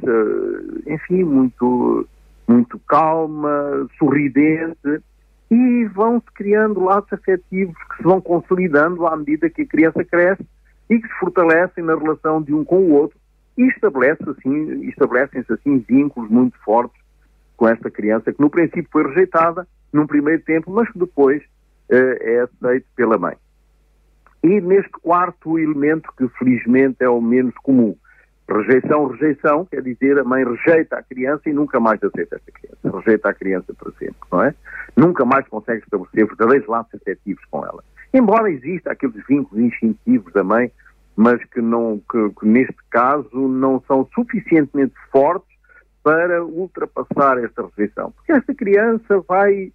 enfim, 0.87 1.23
muito, 1.23 2.07
muito 2.47 2.79
calma, 2.87 3.87
sorridente, 3.97 5.03
e 5.51 5.85
vão-se 5.85 6.25
criando 6.33 6.83
laços 6.83 7.13
afetivos 7.13 7.75
que 7.89 7.97
se 7.97 8.03
vão 8.03 8.19
consolidando 8.19 9.05
à 9.05 9.15
medida 9.15 9.49
que 9.49 9.61
a 9.61 9.67
criança 9.67 10.03
cresce 10.03 10.45
e 10.89 10.99
que 10.99 11.07
se 11.07 11.13
fortalecem 11.19 11.83
na 11.83 11.95
relação 11.95 12.41
de 12.41 12.53
um 12.53 12.63
com 12.63 12.77
o 12.77 12.93
outro 12.93 13.17
e 13.57 13.71
assim, 14.27 14.89
estabelecem-se 14.89 15.53
assim 15.53 15.77
vínculos 15.87 16.29
muito 16.29 16.57
fortes 16.59 16.99
com 17.55 17.67
esta 17.67 17.89
criança 17.89 18.33
que 18.33 18.41
no 18.41 18.49
princípio 18.49 18.87
foi 18.91 19.07
rejeitada 19.07 19.65
num 19.93 20.05
primeiro 20.05 20.41
tempo, 20.43 20.69
mas 20.71 20.89
que 20.91 20.99
depois 20.99 21.41
uh, 21.41 22.17
é 22.19 22.39
aceito 22.41 22.85
pela 22.95 23.17
mãe. 23.17 23.35
E 24.43 24.59
neste 24.59 24.91
quarto 24.91 25.57
elemento, 25.57 26.11
que 26.17 26.27
felizmente 26.37 26.97
é 26.99 27.09
o 27.09 27.21
menos 27.21 27.55
comum, 27.63 27.95
Rejeição, 28.47 29.07
rejeição, 29.07 29.65
quer 29.65 29.81
dizer, 29.81 30.19
a 30.19 30.23
mãe 30.23 30.43
rejeita 30.43 30.97
a 30.97 31.03
criança 31.03 31.49
e 31.49 31.53
nunca 31.53 31.79
mais 31.79 32.01
aceita 32.03 32.35
essa 32.35 32.51
criança. 32.51 32.97
Rejeita 32.99 33.29
a 33.29 33.33
criança 33.33 33.73
para 33.73 33.91
sempre, 33.93 34.15
não 34.31 34.43
é? 34.43 34.53
Nunca 34.95 35.25
mais 35.25 35.47
consegue 35.47 35.83
estabelecer 35.83 36.27
verdadeiros 36.27 36.67
laços 36.67 36.93
afetivos 36.93 37.43
com 37.49 37.65
ela. 37.65 37.83
Embora 38.13 38.49
exista 38.49 38.91
aqueles 38.91 39.25
vínculos 39.27 39.63
instintivos 39.63 40.31
da 40.31 40.43
mãe, 40.43 40.71
mas 41.15 41.43
que, 41.45 41.59
não, 41.61 41.99
que, 42.11 42.29
que 42.39 42.45
neste 42.45 42.77
caso 42.89 43.47
não 43.47 43.81
são 43.87 44.07
suficientemente 44.13 44.93
fortes 45.11 45.55
para 46.03 46.45
ultrapassar 46.45 47.43
esta 47.43 47.65
rejeição. 47.65 48.11
Porque 48.11 48.31
esta 48.31 48.53
criança 48.53 49.23
vai, 49.27 49.73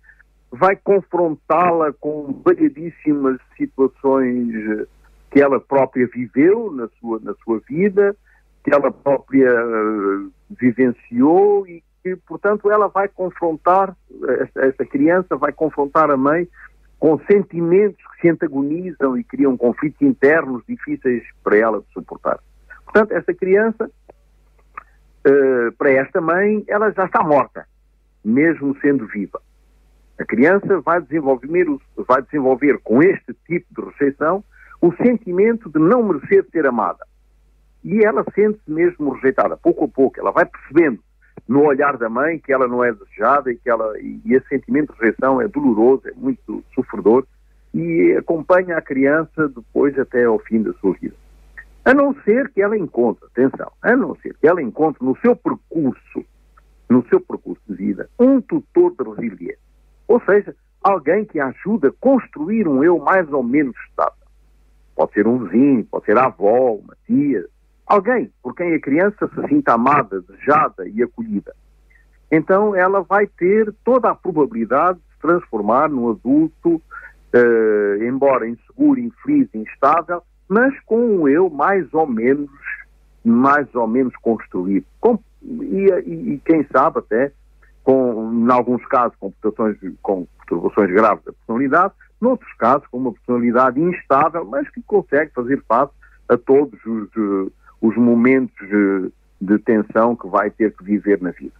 vai 0.52 0.76
confrontá-la 0.76 1.92
com 1.94 2.40
variedíssimas 2.44 3.38
situações 3.56 4.86
que 5.30 5.40
ela 5.40 5.58
própria 5.60 6.06
viveu 6.06 6.72
na 6.72 6.88
sua, 7.00 7.18
na 7.20 7.34
sua 7.44 7.60
vida, 7.68 8.16
que 8.62 8.72
ela 8.72 8.90
própria 8.90 9.50
uh, 9.52 10.30
vivenciou 10.50 11.66
e 11.66 11.82
que, 12.02 12.16
portanto, 12.16 12.70
ela 12.70 12.88
vai 12.88 13.08
confrontar, 13.08 13.96
esta, 14.40 14.66
esta, 14.66 14.86
criança 14.86 15.36
vai 15.36 15.52
confrontar 15.52 16.10
a 16.10 16.16
mãe 16.16 16.48
com 16.98 17.18
sentimentos 17.30 18.02
que 18.12 18.22
se 18.22 18.28
antagonizam 18.28 19.16
e 19.16 19.24
criam 19.24 19.56
conflitos 19.56 20.00
internos 20.02 20.62
difíceis 20.66 21.22
para 21.42 21.56
ela 21.56 21.80
de 21.80 21.92
suportar. 21.92 22.38
Portanto, 22.84 23.12
esta 23.12 23.32
criança, 23.32 23.90
uh, 25.26 25.72
para 25.78 25.90
esta 25.92 26.20
mãe, 26.20 26.64
ela 26.68 26.90
já 26.90 27.06
está 27.06 27.22
morta, 27.22 27.66
mesmo 28.24 28.76
sendo 28.80 29.06
viva. 29.06 29.40
A 30.18 30.24
criança 30.24 30.80
vai 30.80 31.00
desenvolver, 31.00 31.48
vai 31.96 32.20
desenvolver 32.22 32.78
com 32.80 33.02
este 33.02 33.34
tipo 33.46 33.66
de 33.74 33.90
rejeição 33.90 34.44
o 34.82 34.92
sentimento 34.96 35.70
de 35.70 35.78
não 35.78 36.02
merecer 36.02 36.46
ser 36.50 36.66
amada 36.66 37.09
e 37.84 38.04
ela 38.04 38.24
sente-se 38.34 38.70
mesmo 38.70 39.10
rejeitada, 39.12 39.56
pouco 39.56 39.84
a 39.84 39.88
pouco. 39.88 40.20
Ela 40.20 40.32
vai 40.32 40.44
percebendo 40.44 41.00
no 41.48 41.64
olhar 41.64 41.96
da 41.96 42.08
mãe 42.08 42.38
que 42.38 42.52
ela 42.52 42.68
não 42.68 42.84
é 42.84 42.92
desejada 42.92 43.50
e 43.50 43.56
que 43.56 43.68
ela 43.68 43.98
e 43.98 44.20
esse 44.26 44.46
sentimento 44.48 44.92
de 44.92 45.00
rejeição 45.00 45.40
é 45.40 45.48
doloroso, 45.48 46.08
é 46.08 46.12
muito 46.12 46.62
sofredor 46.74 47.26
e 47.74 48.14
acompanha 48.18 48.76
a 48.76 48.82
criança 48.82 49.48
depois 49.48 49.98
até 49.98 50.24
ao 50.24 50.38
fim 50.38 50.62
da 50.62 50.72
sua 50.74 50.92
vida. 50.94 51.14
A 51.84 51.94
não 51.94 52.14
ser 52.22 52.50
que 52.50 52.60
ela 52.60 52.76
encontre, 52.76 53.24
atenção, 53.26 53.72
a 53.80 53.96
não 53.96 54.14
ser 54.16 54.36
que 54.38 54.46
ela 54.46 54.62
encontre 54.62 55.04
no 55.04 55.16
seu 55.18 55.34
percurso, 55.34 56.24
no 56.88 57.06
seu 57.08 57.20
percurso 57.20 57.62
de 57.68 57.74
vida, 57.74 58.10
um 58.18 58.40
tutor 58.40 58.92
de 58.92 59.20
resiliência. 59.20 59.58
Ou 60.06 60.20
seja, 60.20 60.54
alguém 60.82 61.24
que 61.24 61.40
ajuda 61.40 61.88
a 61.88 61.92
construir 61.92 62.68
um 62.68 62.84
eu 62.84 62.98
mais 62.98 63.30
ou 63.32 63.42
menos 63.42 63.74
estável. 63.88 64.12
Pode 64.94 65.12
ser 65.12 65.26
um 65.26 65.46
vizinho, 65.46 65.84
pode 65.84 66.04
ser 66.04 66.18
a 66.18 66.26
avó, 66.26 66.74
uma 66.74 66.96
tia, 67.06 67.46
alguém 67.90 68.32
por 68.40 68.54
quem 68.54 68.72
a 68.72 68.80
criança 68.80 69.28
se 69.34 69.48
sinta 69.48 69.74
amada, 69.74 70.22
desejada 70.22 70.88
e 70.88 71.02
acolhida. 71.02 71.52
Então 72.30 72.74
ela 72.74 73.02
vai 73.02 73.26
ter 73.26 73.74
toda 73.84 74.10
a 74.10 74.14
probabilidade 74.14 74.98
de 74.98 75.14
se 75.14 75.20
transformar 75.20 75.88
num 75.90 76.08
adulto, 76.08 76.80
eh, 77.32 77.98
embora 78.02 78.48
inseguro, 78.48 79.00
infeliz, 79.00 79.48
instável, 79.52 80.22
mas 80.48 80.72
com 80.86 81.00
um 81.00 81.28
eu 81.28 81.50
mais 81.50 81.92
ou 81.92 82.06
menos, 82.06 82.48
mais 83.24 83.66
ou 83.74 83.88
menos 83.88 84.14
construído. 84.22 84.86
Com, 85.00 85.18
e, 85.42 85.90
e, 86.06 86.34
e, 86.34 86.42
quem 86.44 86.64
sabe 86.72 87.00
até, 87.00 87.32
com, 87.82 88.30
em 88.32 88.52
alguns 88.52 88.86
casos, 88.86 89.16
com 89.18 89.32
perturbações, 89.32 90.90
graves 90.92 91.24
da 91.24 91.32
personalidade, 91.32 91.94
noutros 92.20 92.52
casos, 92.54 92.86
com 92.86 92.98
uma 92.98 93.12
personalidade 93.12 93.80
instável, 93.80 94.44
mas 94.44 94.68
que 94.70 94.82
consegue 94.82 95.32
fazer 95.32 95.60
face 95.66 95.92
a 96.28 96.36
todos 96.36 96.78
os, 96.84 97.08
eh, 97.16 97.50
os 97.80 97.96
momentos 97.96 98.68
de, 98.68 99.12
de 99.40 99.58
tensão 99.60 100.14
que 100.14 100.28
vai 100.28 100.50
ter 100.50 100.74
que 100.76 100.84
viver 100.84 101.20
na 101.20 101.30
vida. 101.30 101.54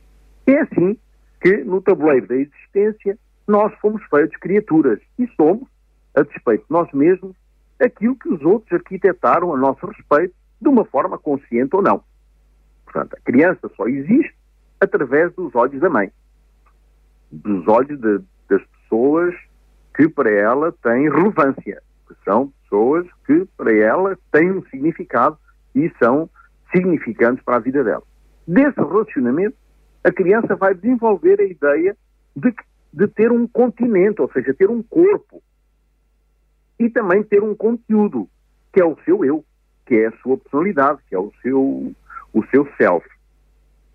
É 0.46 0.60
assim 0.60 0.96
que, 1.40 1.58
no 1.64 1.80
tabuleiro 1.80 2.26
da 2.26 2.36
existência, 2.36 3.18
nós 3.46 3.72
fomos 3.80 4.02
feitos 4.04 4.36
criaturas 4.38 5.00
e 5.18 5.26
somos, 5.36 5.68
a 6.14 6.22
despeito 6.22 6.64
de 6.64 6.70
nós 6.70 6.90
mesmos, 6.92 7.34
aquilo 7.80 8.16
que 8.16 8.28
os 8.28 8.42
outros 8.42 8.72
arquitetaram 8.72 9.54
a 9.54 9.56
nosso 9.56 9.86
respeito, 9.86 10.34
de 10.60 10.68
uma 10.68 10.84
forma 10.84 11.16
consciente 11.18 11.74
ou 11.74 11.82
não. 11.82 12.02
Portanto, 12.84 13.14
a 13.14 13.20
criança 13.20 13.70
só 13.76 13.86
existe 13.86 14.34
através 14.80 15.32
dos 15.34 15.54
olhos 15.54 15.80
da 15.80 15.88
mãe, 15.88 16.10
dos 17.30 17.66
olhos 17.66 17.98
de, 17.98 18.20
das 18.48 18.62
pessoas 18.66 19.34
que 19.94 20.08
para 20.08 20.30
ela 20.30 20.72
têm 20.82 21.08
relevância, 21.08 21.82
que 22.06 22.14
são 22.24 22.52
pessoas 22.62 23.06
que 23.26 23.46
para 23.56 23.72
ela 23.72 24.18
têm 24.32 24.50
um 24.50 24.64
significado 24.66 25.38
e 25.74 25.90
são 25.98 26.28
significantes 26.72 27.44
para 27.44 27.56
a 27.56 27.60
vida 27.60 27.82
dela. 27.82 28.02
Desse 28.46 28.80
relacionamento, 28.80 29.56
a 30.02 30.10
criança 30.10 30.56
vai 30.56 30.74
desenvolver 30.74 31.40
a 31.40 31.44
ideia 31.44 31.96
de, 32.34 32.54
de 32.92 33.06
ter 33.08 33.30
um 33.30 33.46
continente, 33.46 34.20
ou 34.22 34.30
seja, 34.32 34.54
ter 34.54 34.70
um 34.70 34.82
corpo, 34.82 35.42
e 36.78 36.88
também 36.88 37.22
ter 37.22 37.42
um 37.42 37.54
conteúdo, 37.54 38.28
que 38.72 38.80
é 38.80 38.84
o 38.84 38.96
seu 39.04 39.24
eu, 39.24 39.44
que 39.84 39.96
é 39.96 40.06
a 40.06 40.16
sua 40.22 40.38
personalidade, 40.38 41.00
que 41.08 41.14
é 41.14 41.18
o 41.18 41.30
seu, 41.42 41.92
o 42.32 42.46
seu 42.46 42.66
self. 42.76 43.06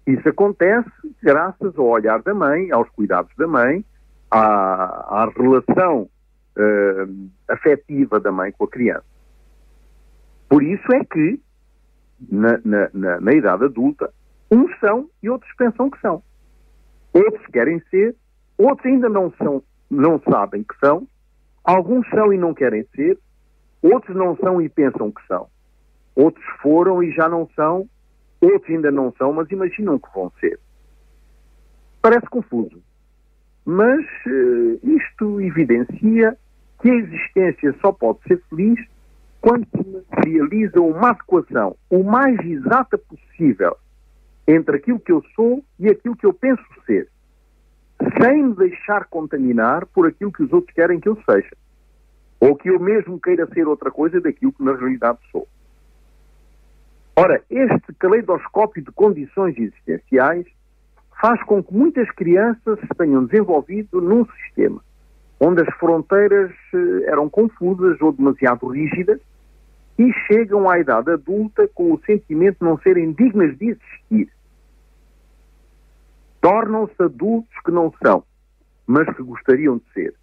Isso 0.05 0.29
acontece 0.29 0.91
graças 1.21 1.75
ao 1.77 1.85
olhar 1.85 2.21
da 2.21 2.33
mãe, 2.33 2.71
aos 2.71 2.87
cuidados 2.89 3.35
da 3.37 3.47
mãe, 3.47 3.83
à, 4.29 5.23
à 5.23 5.31
relação 5.35 6.03
uh, 6.57 7.29
afetiva 7.47 8.19
da 8.19 8.31
mãe 8.31 8.51
com 8.51 8.65
a 8.65 8.69
criança. 8.69 9.05
Por 10.47 10.61
isso 10.61 10.93
é 10.93 11.03
que, 11.03 11.41
na, 12.29 12.59
na, 12.63 12.89
na, 12.93 13.19
na 13.19 13.31
idade 13.33 13.65
adulta, 13.65 14.11
uns 14.51 14.71
são 14.79 15.09
e 15.21 15.29
outros 15.29 15.51
pensam 15.57 15.89
que 15.89 15.99
são. 15.99 16.23
Outros 17.13 17.45
querem 17.47 17.81
ser, 17.89 18.15
outros 18.57 18.85
ainda 18.85 19.09
não 19.09 19.31
são, 19.37 19.63
não 19.89 20.19
sabem 20.19 20.63
que 20.63 20.77
são, 20.79 21.07
Alguns 21.65 22.07
são 22.09 22.31
e 22.31 22.37
não 22.37 22.53
querem 22.53 22.85
ser, 22.95 23.17
outros 23.81 24.15
não 24.15 24.37
são 24.37 24.61
e 24.61 24.69
pensam 24.69 25.11
que 25.11 25.25
são. 25.25 25.47
Outros 26.15 26.45
foram 26.61 27.01
e 27.01 27.11
já 27.11 27.27
não 27.27 27.49
são, 27.55 27.89
outros 28.39 28.69
ainda 28.69 28.91
não 28.91 29.11
são, 29.17 29.33
mas 29.33 29.49
imaginam 29.49 29.97
que 29.97 30.07
vão 30.13 30.31
ser. 30.39 30.59
Parece 32.03 32.27
confuso, 32.27 32.83
mas 33.65 34.05
uh, 34.27 34.79
isto 34.83 35.41
evidencia 35.41 36.37
que 36.79 36.91
a 36.91 36.95
existência 36.95 37.75
só 37.81 37.91
pode 37.91 38.19
ser 38.27 38.39
feliz 38.47 38.79
quando 39.45 39.67
se 39.69 40.27
realiza 40.27 40.81
uma 40.81 41.11
adequação 41.11 41.75
o 41.87 42.03
mais 42.03 42.35
exata 42.39 42.97
possível 42.97 43.77
entre 44.47 44.77
aquilo 44.77 44.99
que 44.99 45.11
eu 45.11 45.23
sou 45.35 45.63
e 45.77 45.87
aquilo 45.87 46.15
que 46.15 46.25
eu 46.25 46.33
penso 46.33 46.63
ser 46.83 47.07
sem 48.19 48.41
me 48.41 48.55
deixar 48.55 49.05
contaminar 49.05 49.85
por 49.85 50.07
aquilo 50.07 50.31
que 50.31 50.41
os 50.41 50.51
outros 50.51 50.73
querem 50.73 50.99
que 50.99 51.07
eu 51.07 51.15
seja. 51.29 51.51
Ou 52.39 52.55
que 52.55 52.69
eu 52.69 52.79
mesmo 52.79 53.19
queira 53.19 53.47
ser 53.53 53.67
outra 53.67 53.91
coisa 53.91 54.19
daquilo 54.19 54.51
que 54.51 54.63
na 54.63 54.75
realidade 54.75 55.19
sou. 55.31 55.47
Ora, 57.15 57.41
este 57.47 57.93
caleidoscópio 57.99 58.83
de 58.83 58.91
condições 58.91 59.55
existenciais 59.57 60.47
faz 61.21 61.41
com 61.43 61.63
que 61.63 61.73
muitas 61.73 62.09
crianças 62.11 62.79
se 62.79 62.87
tenham 62.97 63.23
desenvolvido 63.25 64.01
num 64.01 64.25
sistema 64.25 64.81
onde 65.39 65.61
as 65.61 65.73
fronteiras 65.75 66.51
eh, 66.73 67.11
eram 67.11 67.29
confusas 67.29 68.01
ou 68.01 68.11
demasiado 68.11 68.67
rígidas 68.67 69.19
e 69.97 70.11
chegam 70.27 70.69
à 70.69 70.79
idade 70.79 71.11
adulta 71.11 71.67
com 71.73 71.93
o 71.93 71.99
sentimento 72.05 72.59
de 72.59 72.65
não 72.65 72.77
serem 72.79 73.13
dignas 73.13 73.57
de 73.57 73.69
existir 73.69 74.35
tornam-se 76.45 77.01
adultos 77.01 77.49
que 77.65 77.71
não 77.71 77.91
são, 78.05 78.23
mas 78.85 79.07
que 79.15 79.23
gostariam 79.23 79.77
de 79.77 79.93
ser. 79.93 80.13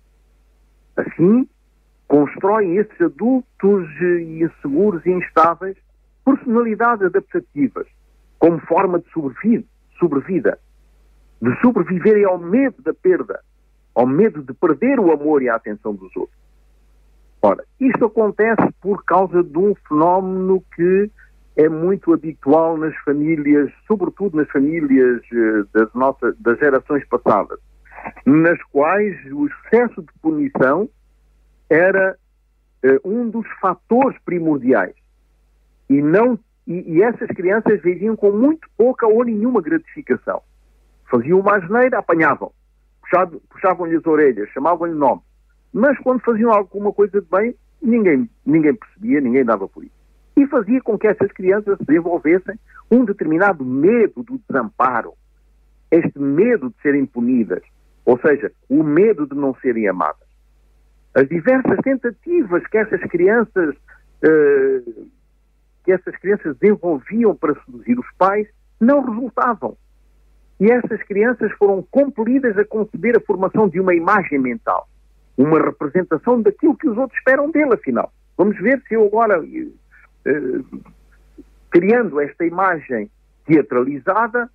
Assim, 0.97 1.49
constroem 2.07 2.77
esses 2.77 3.01
adultos 3.01 3.89
inseguros 4.01 5.05
e 5.05 5.11
instáveis 5.11 5.77
personalidades 6.25 7.07
adaptativas, 7.07 7.89
como 8.39 8.61
forma 8.61 9.01
de 9.01 9.11
sobrevida, 9.11 9.67
sobrevida, 9.99 10.61
de 11.41 11.61
sobreviverem 11.61 12.25
ao 12.25 12.39
medo 12.39 12.81
da 12.83 12.95
perda, 12.95 13.43
ao 13.93 14.07
medo 14.07 14.45
de 14.45 14.55
perder 14.55 15.01
o 15.01 15.11
amor 15.11 15.43
e 15.43 15.49
a 15.49 15.57
atenção 15.57 15.93
dos 15.93 16.15
outros. 16.15 16.39
Ora, 17.43 17.65
isto 17.81 18.05
acontece 18.05 18.63
por 18.81 19.05
causa 19.05 19.43
de 19.43 19.59
um 19.59 19.75
fenómeno 19.89 20.63
que 20.77 21.11
é 21.57 21.69
muito 21.69 22.13
habitual 22.13 22.79
nas 22.79 22.97
famílias, 22.99 23.69
sobretudo 23.87 24.37
nas 24.37 24.49
famílias 24.51 25.21
eh, 25.33 25.65
das, 25.75 25.93
nossas, 25.93 26.39
das 26.39 26.57
gerações 26.61 27.05
passadas, 27.09 27.59
nas 28.25 28.63
quais 28.71 29.17
o 29.33 29.49
excesso 29.49 30.03
de 30.03 30.13
punição 30.23 30.89
era 31.69 32.17
uh, 32.85 33.09
um 33.09 33.29
dos 33.29 33.47
fatores 33.61 34.19
primordiais. 34.25 34.95
E, 35.91 36.01
não, 36.01 36.39
e, 36.67 36.97
e, 36.97 37.03
essas 37.03 37.29
crianças 37.29 37.83
viviam 37.83 38.15
com 38.15 38.31
muito 38.31 38.69
pouca 38.77 39.07
ou 39.07 39.25
nenhuma 39.25 39.61
gratificação. 39.61 40.43
Faziam 41.11 41.41
uma 41.41 41.57
asneira, 41.57 41.99
apanhavam, 41.99 42.53
puxavam-lhe 43.51 43.97
as 43.97 44.07
orelhas, 44.07 44.49
chamavam-lhe 44.51 44.95
nome. 44.95 45.23
Mas 45.73 45.99
quando 46.01 46.21
faziam 46.21 46.53
alguma 46.53 46.93
coisa 46.93 47.21
de 47.21 47.27
bem, 47.29 47.55
ninguém, 47.81 48.29
ninguém 48.45 48.75
percebia, 48.75 49.21
ninguém 49.21 49.45
dava 49.45 49.67
por 49.69 49.85
isso 49.85 50.03
e 50.37 50.47
fazia 50.47 50.81
com 50.81 50.99
que 50.99 51.07
essas 51.07 51.31
crianças 51.33 51.79
desenvolvessem 51.81 52.59
um 52.91 53.05
determinado 53.05 53.65
medo 53.65 54.23
do 54.23 54.41
desamparo, 54.49 55.15
este 55.91 56.19
medo 56.19 56.71
de 56.71 56.83
serem 56.83 57.07
punidas, 57.07 57.63
ou 58.05 58.19
seja, 58.19 58.51
o 58.69 58.83
medo 58.83 59.27
de 59.27 59.35
não 59.35 59.55
serem 59.57 59.89
amadas. 59.89 60.27
As 61.15 61.29
diversas 61.29 61.79
tentativas 61.83 62.67
que 62.67 62.79
essas 62.79 63.01
crianças 63.03 63.75
uh, 64.25 65.11
que 65.85 65.93
essas 65.93 66.17
crianças 66.17 66.57
desenvolviam 66.59 67.35
para 67.35 67.61
seduzir 67.65 67.99
os 67.99 68.07
pais 68.17 68.47
não 68.81 69.05
resultavam. 69.05 69.77
E 70.61 70.71
essas 70.71 71.03
crianças 71.03 71.51
foram 71.59 71.83
compelidas 71.91 72.57
a 72.57 72.65
conceber 72.65 73.17
a 73.17 73.21
formação 73.21 73.69
de 73.69 73.81
uma 73.81 73.95
imagem 73.95 74.39
mental, 74.39 74.89
uma 75.37 75.59
representação 75.59 76.41
daquilo 76.41 76.77
que 76.77 76.89
os 76.89 76.97
outros 76.97 77.19
esperam 77.19 77.51
dele, 77.51 77.75
afinal. 77.75 78.13
Vamos 78.37 78.57
ver 78.59 78.83
se 78.87 78.95
eu 78.95 79.07
agora 79.07 79.43
eh, 79.45 80.61
criando 81.71 82.21
esta 82.21 82.45
imagem 82.45 83.11
teatralizada 83.47 84.51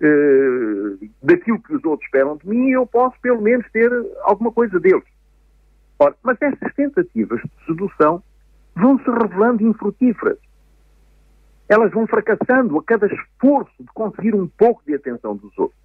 eh, 0.00 1.06
daquilo 1.22 1.62
que 1.62 1.74
os 1.74 1.84
outros 1.84 2.06
esperam 2.06 2.36
de 2.36 2.48
mim, 2.48 2.70
eu 2.70 2.86
posso 2.86 3.18
pelo 3.20 3.40
menos 3.40 3.70
ter 3.70 3.90
alguma 4.22 4.50
coisa 4.50 4.78
deles. 4.80 5.04
Ora, 5.98 6.14
mas 6.22 6.36
essas 6.40 6.74
tentativas 6.74 7.40
de 7.40 7.66
sedução 7.66 8.22
vão 8.74 8.98
se 8.98 9.10
revelando 9.10 9.66
infrutíferas. 9.66 10.38
Elas 11.68 11.92
vão 11.92 12.06
fracassando 12.06 12.78
a 12.78 12.84
cada 12.84 13.06
esforço 13.06 13.72
de 13.78 13.86
conseguir 13.94 14.34
um 14.34 14.46
pouco 14.46 14.82
de 14.84 14.94
atenção 14.94 15.36
dos 15.36 15.56
outros. 15.56 15.80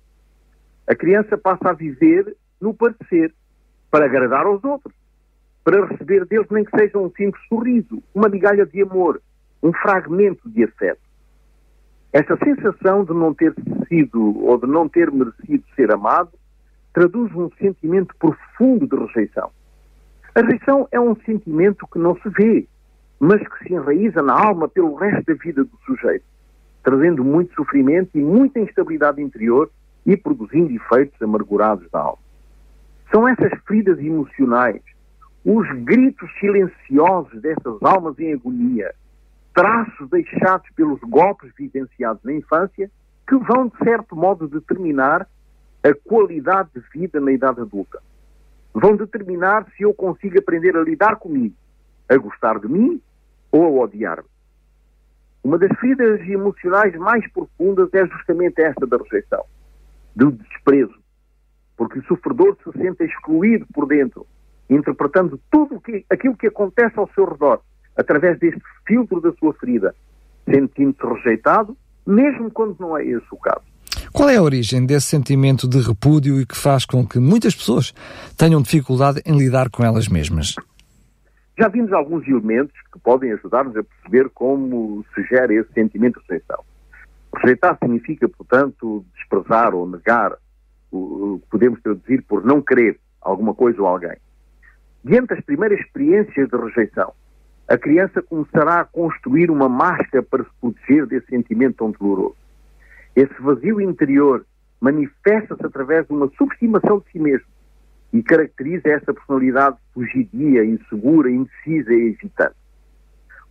A 0.88 0.96
criança 0.96 1.38
passa 1.38 1.70
a 1.70 1.74
viver 1.74 2.36
no 2.60 2.74
parecer, 2.74 3.34
para 3.90 4.06
agradar 4.06 4.46
aos 4.46 4.64
outros 4.64 4.94
para 5.64 5.86
receber 5.86 6.26
deles 6.26 6.48
nem 6.50 6.64
que 6.64 6.76
seja 6.76 6.98
um 6.98 7.12
simples 7.12 7.44
sorriso, 7.48 8.02
uma 8.16 8.28
migalha 8.28 8.66
de 8.66 8.82
amor, 8.82 9.22
um 9.62 9.72
fragmento 9.74 10.50
de 10.50 10.64
afeto. 10.64 11.02
Esta 12.12 12.36
sensação 12.38 13.04
de 13.04 13.14
não 13.14 13.36
ter 13.36 13.54
sido 13.88 14.44
ou 14.46 14.58
de 14.58 14.66
não 14.66 14.90
ter 14.90 15.12
merecido 15.12 15.64
ser 15.76 15.94
amado 15.94 16.32
traduz 16.92 17.32
um 17.36 17.52
sentimento 17.60 18.16
profundo 18.18 18.88
de 18.88 18.96
rejeição. 18.96 19.52
A 20.34 20.42
rejeição 20.42 20.88
é 20.92 21.00
um 21.00 21.16
sentimento 21.18 21.86
que 21.86 22.00
não 22.00 22.16
se 22.16 22.30
vê, 22.30 22.68
mas 23.20 23.40
que 23.48 23.66
se 23.66 23.74
enraiza 23.74 24.24
na 24.24 24.34
alma 24.34 24.68
pelo 24.68 24.96
resto 24.96 25.24
da 25.26 25.34
vida 25.36 25.64
do 25.64 25.78
sujeito, 25.86 26.26
trazendo 26.82 27.24
muito 27.24 27.54
sofrimento 27.54 28.18
e 28.18 28.22
muita 28.24 28.60
instabilidade 28.60 29.22
interior 29.22 29.70
e 30.04 30.18
produzindo 30.18 30.74
efeitos 30.74 31.22
amargurados 31.22 31.88
da 31.92 32.00
alma. 32.00 32.29
São 33.12 33.28
essas 33.28 33.52
feridas 33.68 33.98
emocionais, 34.00 34.82
os 35.44 35.68
gritos 35.84 36.30
silenciosos 36.40 37.42
dessas 37.42 37.82
almas 37.82 38.18
em 38.20 38.34
agonia, 38.34 38.94
traços 39.54 40.10
deixados 40.10 40.70
pelos 40.76 41.00
golpes 41.02 41.52
vivenciados 41.58 42.24
na 42.24 42.34
infância, 42.34 42.90
que 43.28 43.36
vão, 43.36 43.68
de 43.68 43.78
certo 43.84 44.16
modo, 44.16 44.48
determinar 44.48 45.28
a 45.84 45.94
qualidade 45.94 46.70
de 46.76 46.82
vida 46.94 47.20
na 47.20 47.32
idade 47.32 47.62
adulta. 47.62 48.02
Vão 48.74 48.96
determinar 48.96 49.66
se 49.76 49.84
eu 49.84 49.94
consigo 49.94 50.38
aprender 50.38 50.76
a 50.76 50.84
lidar 50.84 51.16
comigo, 51.16 51.56
a 52.08 52.18
gostar 52.18 52.60
de 52.60 52.68
mim 52.68 53.02
ou 53.52 53.66
a 53.66 53.84
odiar-me. 53.84 54.28
Uma 55.44 55.58
das 55.58 55.72
feridas 55.80 56.22
emocionais 56.28 56.94
mais 56.96 57.26
profundas 57.32 57.92
é 57.94 58.06
justamente 58.06 58.62
esta 58.62 58.86
da 58.86 58.98
rejeição, 58.98 59.46
do 60.16 60.32
desprezo, 60.32 60.99
porque 61.80 62.00
o 62.00 62.04
sofredor 62.04 62.58
se 62.62 62.78
sente 62.78 63.06
excluído 63.06 63.66
por 63.74 63.88
dentro, 63.88 64.28
interpretando 64.70 65.40
tudo 65.50 65.80
que, 65.80 66.06
aquilo 66.10 66.36
que 66.36 66.48
acontece 66.48 67.00
ao 67.00 67.10
seu 67.16 67.24
redor, 67.24 67.62
através 67.96 68.38
deste 68.38 68.62
filtro 68.86 69.22
da 69.22 69.32
sua 69.40 69.54
ferida, 69.54 69.96
sentindo-se 70.44 71.02
rejeitado, 71.08 71.78
mesmo 72.06 72.52
quando 72.52 72.76
não 72.82 72.98
é 72.98 73.06
esse 73.06 73.26
o 73.32 73.38
caso. 73.38 73.64
Qual 74.12 74.28
é 74.28 74.36
a 74.36 74.42
origem 74.42 74.86
desse 74.86 75.08
sentimento 75.08 75.70
de 75.70 75.80
repúdio 75.80 76.42
e 76.42 76.46
que 76.46 76.58
faz 76.58 76.84
com 76.86 77.08
que 77.08 77.18
muitas 77.18 77.56
pessoas 77.56 77.94
tenham 78.38 78.62
dificuldade 78.62 79.22
em 79.26 79.38
lidar 79.38 79.70
com 79.70 79.82
elas 79.82 80.10
mesmas? 80.10 80.56
Já 81.58 81.70
vimos 81.70 81.94
alguns 81.94 82.28
elementos 82.28 82.76
que 82.92 83.00
podem 83.00 83.32
ajudar-nos 83.32 83.78
a 83.78 83.84
perceber 83.84 84.30
como 84.32 85.06
se 85.16 85.24
gera 85.24 85.54
esse 85.54 85.72
sentimento 85.72 86.20
de 86.20 86.26
rejeição. 86.28 86.62
Rejeitar 87.38 87.78
significa, 87.82 88.28
portanto, 88.28 89.06
desprezar 89.16 89.74
ou 89.74 89.88
negar, 89.90 90.36
podemos 91.50 91.82
traduzir 91.82 92.24
por 92.24 92.46
não 92.46 92.62
querer 92.62 93.00
alguma 93.22 93.54
coisa 93.54 93.82
ou 93.82 93.88
alguém. 93.88 94.18
Diante 95.04 95.28
das 95.28 95.44
primeiras 95.44 95.80
experiências 95.80 96.50
de 96.50 96.58
rejeição, 96.58 97.14
a 97.68 97.78
criança 97.78 98.22
começará 98.22 98.82
a 98.82 98.86
construir 98.86 99.52
uma 99.52 99.70
máscara 99.70 100.24
para 100.24 100.44
se 100.44 100.50
proteger 100.60 101.06
desse 101.06 101.28
sentimento 101.28 101.78
tão 101.78 101.92
doloroso. 101.92 102.36
Esse 103.16 103.34
vazio 103.42 103.80
interior 103.80 104.46
manifesta-se 104.82 105.66
através 105.66 106.08
de 106.08 106.14
uma 106.14 106.30
subestimação 106.38 107.00
de 107.00 107.12
si 107.12 107.20
mesmo 107.20 107.48
e 108.12 108.24
caracteriza 108.24 108.90
essa 108.90 109.14
personalidade 109.14 109.78
fugidia, 109.94 110.66
insegura, 110.66 111.30
indecisa 111.30 111.94
e 111.94 112.10
hesitante. 112.10 112.56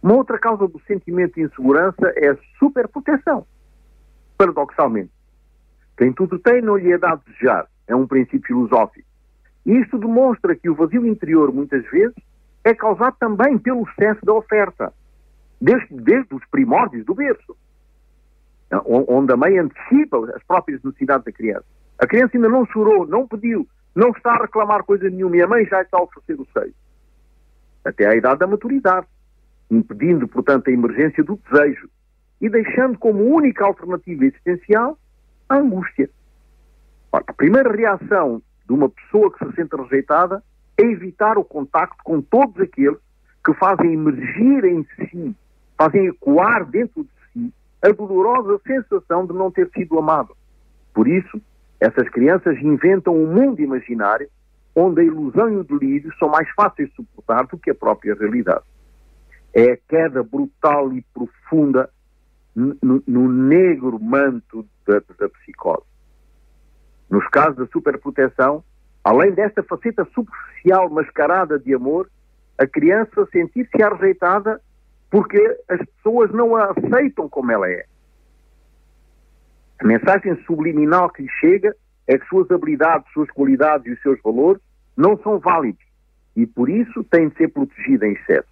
Uma 0.03 0.17
outra 0.17 0.39
causa 0.39 0.67
do 0.67 0.81
sentimento 0.87 1.35
de 1.35 1.43
insegurança 1.43 2.13
é 2.17 2.31
a 2.31 2.39
superproteção. 2.59 3.47
Paradoxalmente, 4.37 5.11
quem 5.99 6.13
tudo 6.13 6.39
tem 6.39 6.63
não 6.63 6.77
lhe 6.77 6.93
é 6.93 6.97
dado 6.97 7.23
desejar. 7.27 7.67
É 7.87 7.95
um 7.95 8.07
princípio 8.07 8.47
filosófico. 8.47 9.07
E 9.67 9.73
isto 9.73 9.99
demonstra 9.99 10.57
que 10.57 10.71
o 10.71 10.75
vazio 10.75 11.07
interior, 11.07 11.53
muitas 11.53 11.85
vezes, 11.91 12.17
é 12.65 12.73
causado 12.73 13.17
também 13.19 13.59
pelo 13.59 13.83
excesso 13.83 14.25
da 14.25 14.33
oferta, 14.33 14.93
desde, 15.61 15.95
desde 15.95 16.35
os 16.35 16.45
primórdios 16.47 17.05
do 17.05 17.15
berço 17.15 17.55
onde 18.85 19.33
a 19.33 19.37
mãe 19.37 19.59
antecipa 19.59 20.19
as 20.35 20.43
próprias 20.45 20.83
necessidades 20.83 21.25
da 21.25 21.33
criança. 21.33 21.65
A 21.99 22.07
criança 22.07 22.37
ainda 22.37 22.49
não 22.49 22.67
chorou, 22.67 23.07
não 23.07 23.27
pediu, 23.27 23.67
não 23.95 24.11
está 24.11 24.33
a 24.33 24.43
reclamar 24.43 24.85
coisa 24.85 25.09
nenhuma 25.09 25.37
e 25.37 25.43
a 25.43 25.47
mãe 25.47 25.65
já 25.67 25.83
está 25.83 25.99
a 25.99 26.03
oferecer 26.03 26.41
o 26.41 26.47
seio. 26.53 26.75
Até 27.85 28.07
à 28.07 28.15
idade 28.15 28.41
da 28.41 28.47
maturidade, 28.47 29.07
impedindo, 29.71 30.29
portanto, 30.29 30.69
a 30.69 30.73
emergência 30.73 31.25
do 31.25 31.41
desejo 31.51 31.89
e 32.41 32.49
deixando 32.49 32.99
como 32.99 33.25
única 33.25 33.65
alternativa 33.65 34.25
existencial 34.25 34.99
a 35.49 35.57
angústia. 35.57 36.11
Ora, 37.11 37.25
a 37.27 37.33
primeira 37.33 37.73
reação 37.73 38.43
de 38.67 38.73
uma 38.73 38.89
pessoa 38.89 39.33
que 39.33 39.45
se 39.45 39.53
sente 39.55 39.75
rejeitada 39.77 40.43
é 40.77 40.83
evitar 40.83 41.39
o 41.39 41.45
contacto 41.45 42.03
com 42.05 42.21
todos 42.21 42.61
aqueles 42.61 42.99
que 43.45 43.55
fazem 43.55 43.95
emergir 43.95 44.65
em 44.65 44.87
si, 44.97 45.35
fazem 45.77 46.07
ecoar 46.07 46.67
dentro 46.67 47.07
de 47.35 47.53
a 47.81 47.93
dolorosa 47.93 48.61
sensação 48.67 49.25
de 49.27 49.33
não 49.33 49.51
ter 49.51 49.71
sido 49.71 49.99
amado. 49.99 50.37
Por 50.93 51.07
isso, 51.07 51.41
essas 51.81 52.09
crianças 52.09 52.59
inventam 52.59 53.15
um 53.15 53.33
mundo 53.33 53.61
imaginário 53.61 54.29
onde 54.75 55.01
a 55.01 55.05
ilusão 55.05 55.53
e 55.53 55.57
o 55.57 55.65
delírio 55.65 56.13
são 56.19 56.29
mais 56.29 56.49
fáceis 56.51 56.89
de 56.91 56.97
suportar 56.97 57.47
do 57.47 57.59
que 57.59 57.71
a 57.71 57.75
própria 57.75 58.15
realidade. 58.15 58.65
É 59.55 59.73
a 59.73 59.77
queda 59.77 60.23
brutal 60.23 60.93
e 60.93 61.03
profunda 61.15 61.91
no, 62.59 63.03
no 63.07 63.29
negro 63.29 63.99
manto 64.01 64.67
da, 64.87 65.01
da 65.19 65.29
psicose. 65.29 65.87
Nos 67.09 67.27
casos 67.29 67.57
da 67.57 67.67
superproteção, 67.67 68.65
além 69.05 69.33
desta 69.33 69.63
faceta 69.63 70.05
superficial 70.13 70.91
mascarada 70.91 71.59
de 71.59 71.73
amor, 71.73 72.11
a 72.59 72.67
criança 72.67 73.27
sentir-se 73.31 73.71
rejeitada 73.77 74.61
porque 75.11 75.39
as 75.69 75.79
pessoas 75.79 76.31
não 76.33 76.57
a 76.57 76.73
aceitam 76.73 77.29
como 77.29 77.51
ela 77.53 77.71
é. 77.71 77.87
A 79.81 79.87
mensagem 79.87 80.37
subliminal 80.45 81.09
que 81.11 81.23
lhe 81.23 81.31
chega 81.41 81.75
é 82.07 82.19
que 82.19 82.27
suas 82.27 82.51
habilidades, 82.51 83.11
suas 83.13 83.31
qualidades 83.31 83.87
e 83.87 83.93
os 83.93 84.03
seus 84.03 84.21
valores 84.23 84.61
não 84.97 85.17
são 85.19 85.39
válidos 85.39 85.85
e 86.35 86.47
por 86.47 86.69
isso 86.69 87.05
têm 87.05 87.29
de 87.29 87.37
ser 87.37 87.49
protegidas 87.49 88.09
em 88.09 88.13
excesso. 88.13 88.49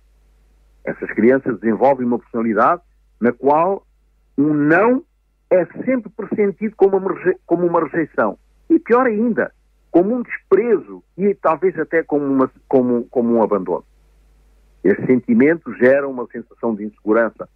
Essas 0.85 1.11
crianças 1.11 1.59
desenvolvem 1.59 2.07
uma 2.07 2.19
personalidade 2.19 2.81
na 3.21 3.33
qual 3.33 3.86
um 4.37 4.53
não 4.53 5.03
é 5.51 5.65
sempre 5.85 6.11
pressentido 6.11 6.75
como 6.77 6.97
uma, 6.97 7.15
como 7.47 7.67
uma 7.67 7.85
rejeição. 7.85 8.39
E 8.69 8.79
pior 8.79 9.07
ainda, 9.07 9.53
como 9.91 10.15
um 10.15 10.23
desprezo 10.23 11.03
e 11.17 11.35
talvez 11.35 11.79
até 11.79 12.03
como, 12.03 12.25
uma, 12.25 12.51
como, 12.69 13.05
como 13.05 13.35
um 13.35 13.43
abandono. 13.43 13.85
Esse 14.85 15.05
sentimento 15.07 15.73
gera 15.75 16.07
uma 16.07 16.27
sensação 16.27 16.75
de 16.75 16.85
insegurança 16.85 17.49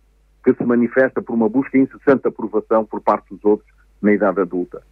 que 0.43 0.55
se 0.55 0.64
manifesta 0.64 1.21
por 1.21 1.35
uma 1.35 1.49
busca 1.49 1.77
incessante 1.77 2.23
de 2.23 2.29
aprovação 2.29 2.85
por 2.85 3.01
parte 3.01 3.35
dos 3.35 3.45
outros 3.45 3.71
na 4.01 4.12
idade 4.12 4.40
adulta. 4.40 4.83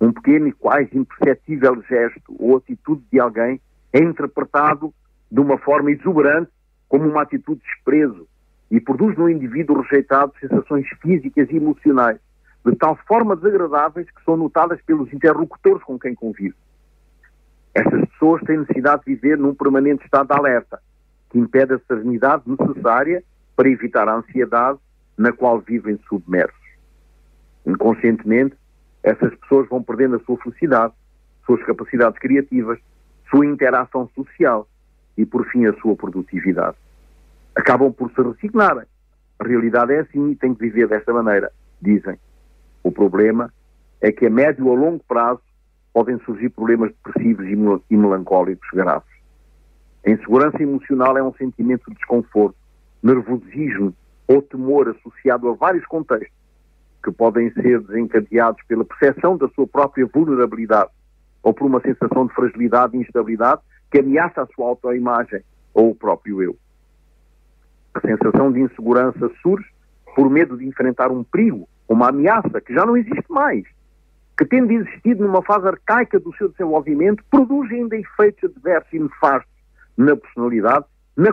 Um 0.00 0.12
pequeno 0.12 0.48
e 0.48 0.52
quase 0.52 0.90
imperceptível 0.92 1.80
gesto 1.88 2.34
ou 2.38 2.56
atitude 2.56 3.02
de 3.12 3.20
alguém 3.20 3.60
é 3.92 3.98
interpretado 3.98 4.92
de 5.30 5.40
uma 5.40 5.58
forma 5.58 5.90
exuberante 5.92 6.50
como 6.88 7.08
uma 7.08 7.22
atitude 7.22 7.60
de 7.60 7.66
desprezo 7.66 8.26
e 8.70 8.80
produz 8.80 9.16
no 9.16 9.28
indivíduo 9.28 9.80
rejeitado 9.80 10.32
sensações 10.40 10.86
físicas 11.00 11.48
e 11.50 11.56
emocionais 11.56 12.18
de 12.64 12.76
tal 12.76 12.96
forma 13.06 13.34
desagradáveis 13.34 14.10
que 14.10 14.22
são 14.24 14.36
notadas 14.36 14.80
pelos 14.82 15.12
interlocutores 15.12 15.82
com 15.82 15.98
quem 15.98 16.14
convive. 16.14 16.54
Estas 17.74 18.08
pessoas 18.10 18.42
têm 18.42 18.58
necessidade 18.58 19.02
de 19.06 19.14
viver 19.14 19.38
num 19.38 19.54
permanente 19.54 20.04
estado 20.04 20.28
de 20.28 20.38
alerta, 20.38 20.80
que 21.30 21.38
impede 21.38 21.74
a 21.74 21.78
serenidade 21.80 22.42
necessária 22.46 23.22
para 23.56 23.68
evitar 23.68 24.08
a 24.08 24.16
ansiedade 24.16 24.78
na 25.16 25.32
qual 25.32 25.60
vivem 25.60 25.98
submersos. 26.08 26.58
Inconscientemente, 27.64 28.56
essas 29.02 29.34
pessoas 29.36 29.68
vão 29.68 29.82
perdendo 29.82 30.16
a 30.16 30.20
sua 30.20 30.36
felicidade, 30.38 30.92
suas 31.46 31.62
capacidades 31.64 32.18
criativas, 32.18 32.78
sua 33.30 33.46
interação 33.46 34.08
social 34.14 34.68
e, 35.16 35.24
por 35.24 35.46
fim, 35.46 35.66
a 35.66 35.72
sua 35.74 35.96
produtividade. 35.96 36.76
Acabam 37.60 37.92
por 37.92 38.10
se 38.12 38.22
resignarem. 38.22 38.86
A 39.38 39.46
realidade 39.46 39.92
é 39.92 40.00
assim 40.00 40.30
e 40.30 40.34
tem 40.34 40.54
que 40.54 40.62
viver 40.62 40.88
desta 40.88 41.12
maneira, 41.12 41.52
dizem. 41.80 42.18
O 42.82 42.90
problema 42.90 43.52
é 44.00 44.10
que 44.10 44.24
a 44.24 44.30
médio 44.30 44.66
ou 44.66 44.74
longo 44.74 45.04
prazo 45.06 45.42
podem 45.92 46.18
surgir 46.20 46.48
problemas 46.48 46.90
depressivos 46.90 47.46
e 47.90 47.96
melancólicos 47.96 48.66
graves. 48.72 49.10
A 50.06 50.10
insegurança 50.10 50.62
emocional 50.62 51.18
é 51.18 51.22
um 51.22 51.34
sentimento 51.34 51.84
de 51.90 51.96
desconforto, 51.96 52.56
nervosismo 53.02 53.94
ou 54.26 54.40
temor 54.40 54.88
associado 54.88 55.50
a 55.50 55.52
vários 55.52 55.84
contextos 55.84 56.32
que 57.04 57.12
podem 57.12 57.52
ser 57.52 57.80
desencadeados 57.82 58.62
pela 58.68 58.86
percepção 58.86 59.36
da 59.36 59.48
sua 59.50 59.66
própria 59.66 60.06
vulnerabilidade 60.06 60.90
ou 61.42 61.52
por 61.52 61.66
uma 61.66 61.82
sensação 61.82 62.26
de 62.26 62.32
fragilidade 62.32 62.96
e 62.96 63.00
instabilidade 63.00 63.60
que 63.90 63.98
ameaça 63.98 64.40
a 64.40 64.46
sua 64.46 64.66
autoimagem 64.66 65.42
ou 65.74 65.90
o 65.90 65.94
próprio 65.94 66.42
eu. 66.42 66.56
A 67.94 68.00
sensação 68.00 68.52
de 68.52 68.60
insegurança 68.60 69.30
surge 69.42 69.68
por 70.14 70.30
medo 70.30 70.56
de 70.56 70.66
enfrentar 70.66 71.10
um 71.10 71.24
perigo, 71.24 71.68
uma 71.88 72.08
ameaça 72.08 72.60
que 72.60 72.72
já 72.72 72.86
não 72.86 72.96
existe 72.96 73.30
mais, 73.30 73.64
que 74.38 74.44
tendo 74.44 74.72
existido 74.72 75.24
numa 75.24 75.42
fase 75.42 75.66
arcaica 75.66 76.18
do 76.18 76.34
seu 76.36 76.48
desenvolvimento, 76.48 77.24
produz 77.30 77.70
ainda 77.70 77.96
efeitos 77.96 78.50
adversos 78.50 78.92
e 78.92 78.98
nefastos 78.98 79.52
na 79.96 80.16
personalidade, 80.16 80.84
na, 81.16 81.30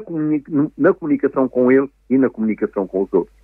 na 0.78 0.93
comunicação 0.93 1.48
com 1.48 1.72
ele 1.72 1.89
e 2.10 2.17
na 2.17 2.30
comunicação 2.30 2.88
com 2.88 3.04
os 3.04 3.13
outros. 3.13 3.36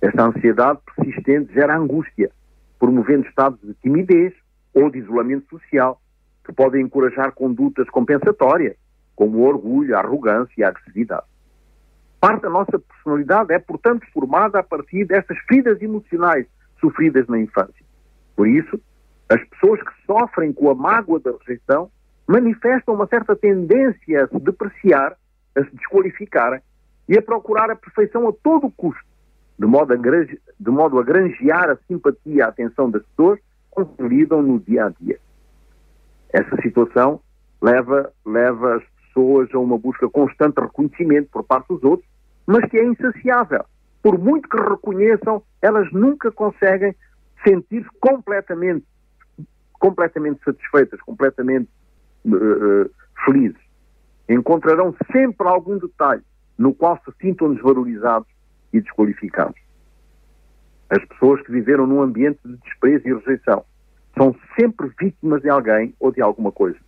Esta 0.00 0.24
ansiedade 0.24 0.80
persistente 0.96 1.52
gera 1.52 1.76
angústia, 1.76 2.30
promovendo 2.78 3.26
estados 3.26 3.60
de 3.60 3.74
timidez 3.74 4.32
ou 4.74 4.90
de 4.90 4.98
isolamento 4.98 5.48
social, 5.48 6.00
que 6.44 6.52
podem 6.52 6.82
encorajar 6.82 7.32
condutas 7.32 7.88
compensatórias, 7.90 8.76
como 9.14 9.38
o 9.38 9.42
orgulho, 9.42 9.94
a 9.94 10.00
arrogância 10.00 10.52
e 10.56 10.64
a 10.64 10.68
agressividade. 10.68 11.29
Parte 12.20 12.42
da 12.42 12.50
nossa 12.50 12.78
personalidade 12.78 13.52
é, 13.52 13.58
portanto, 13.58 14.06
formada 14.12 14.60
a 14.60 14.62
partir 14.62 15.06
destas 15.06 15.38
feridas 15.48 15.80
emocionais 15.80 16.46
sofridas 16.80 17.26
na 17.28 17.38
infância. 17.38 17.84
Por 18.36 18.46
isso, 18.46 18.80
as 19.28 19.42
pessoas 19.44 19.80
que 19.82 19.92
sofrem 20.06 20.52
com 20.52 20.70
a 20.70 20.74
mágoa 20.74 21.20
da 21.20 21.30
rejeição 21.30 21.90
manifestam 22.26 22.94
uma 22.94 23.06
certa 23.06 23.34
tendência 23.34 24.24
a 24.24 24.28
se 24.28 24.38
depreciar, 24.40 25.16
a 25.56 25.64
se 25.64 25.76
desqualificarem 25.76 26.60
e 27.08 27.16
a 27.16 27.22
procurar 27.22 27.70
a 27.70 27.76
perfeição 27.76 28.28
a 28.28 28.32
todo 28.32 28.70
custo, 28.70 29.04
de 29.58 29.66
modo 29.66 29.92
a, 29.92 29.96
de 29.96 30.70
modo 30.70 30.98
a 30.98 31.02
granjear 31.02 31.70
a 31.70 31.76
simpatia 31.88 32.34
e 32.34 32.42
a 32.42 32.48
atenção 32.48 32.90
das 32.90 33.02
pessoas 33.02 33.38
com 33.70 33.84
que 33.84 34.02
lidam 34.02 34.42
no 34.42 34.60
dia 34.60 34.86
a 34.86 34.88
dia. 35.00 35.18
Essa 36.32 36.56
situação 36.62 37.20
leva, 37.62 38.12
leva 38.24 38.76
as 38.76 38.84
pessoas 39.06 39.52
a 39.54 39.58
uma 39.58 39.78
busca 39.78 40.08
constante 40.08 40.54
de 40.56 40.62
reconhecimento 40.62 41.28
por 41.30 41.44
parte 41.44 41.68
dos 41.68 41.82
outros, 41.82 42.08
mas 42.50 42.68
que 42.68 42.78
é 42.78 42.84
insaciável. 42.84 43.64
Por 44.02 44.18
muito 44.18 44.48
que 44.48 44.56
reconheçam, 44.56 45.40
elas 45.62 45.90
nunca 45.92 46.32
conseguem 46.32 46.96
sentir-se 47.46 47.88
completamente, 48.00 48.84
completamente 49.74 50.42
satisfeitas, 50.42 51.00
completamente 51.02 51.68
uh, 52.26 52.90
felizes. 53.24 53.60
Encontrarão 54.28 54.92
sempre 55.12 55.46
algum 55.46 55.78
detalhe 55.78 56.22
no 56.58 56.74
qual 56.74 57.00
se 57.04 57.12
sintam 57.20 57.54
desvalorizados 57.54 58.28
e 58.72 58.80
desqualificados. 58.80 59.60
As 60.90 61.04
pessoas 61.04 61.40
que 61.42 61.52
viveram 61.52 61.86
num 61.86 62.02
ambiente 62.02 62.40
de 62.44 62.56
desprezo 62.56 63.06
e 63.06 63.14
rejeição 63.14 63.64
são 64.18 64.34
sempre 64.58 64.90
vítimas 64.98 65.40
de 65.40 65.48
alguém 65.48 65.94
ou 66.00 66.10
de 66.10 66.20
alguma 66.20 66.50
coisa. 66.50 66.78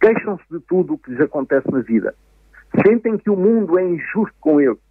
Queixam-se 0.00 0.44
de 0.50 0.58
tudo 0.66 0.94
o 0.94 0.98
que 0.98 1.12
lhes 1.12 1.20
acontece 1.20 1.70
na 1.70 1.80
vida. 1.80 2.16
Sentem 2.84 3.16
que 3.16 3.30
o 3.30 3.36
mundo 3.36 3.78
é 3.78 3.84
injusto 3.84 4.34
com 4.40 4.60
eles 4.60 4.87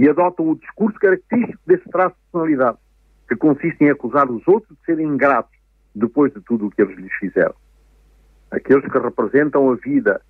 e 0.00 0.08
adotam 0.08 0.48
o 0.48 0.56
discurso 0.56 0.98
característico 0.98 1.60
desse 1.66 1.86
traço 1.90 2.16
de 2.16 2.22
personalidade, 2.32 2.78
que 3.28 3.36
consiste 3.36 3.84
em 3.84 3.90
acusar 3.90 4.30
os 4.30 4.48
outros 4.48 4.74
de 4.78 4.84
serem 4.86 5.06
ingratos 5.06 5.54
depois 5.94 6.32
de 6.32 6.40
tudo 6.40 6.66
o 6.66 6.70
que 6.70 6.80
eles 6.80 6.96
lhes 6.96 7.12
fizeram. 7.16 7.54
Aqueles 8.50 8.90
que 8.90 8.98
representam 8.98 9.70
a 9.70 9.74
vida 9.74 10.22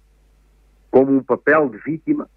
como 0.91 1.13
um 1.13 1.23
papel 1.23 1.69
de 1.69 1.79
vítima, 1.79 2.29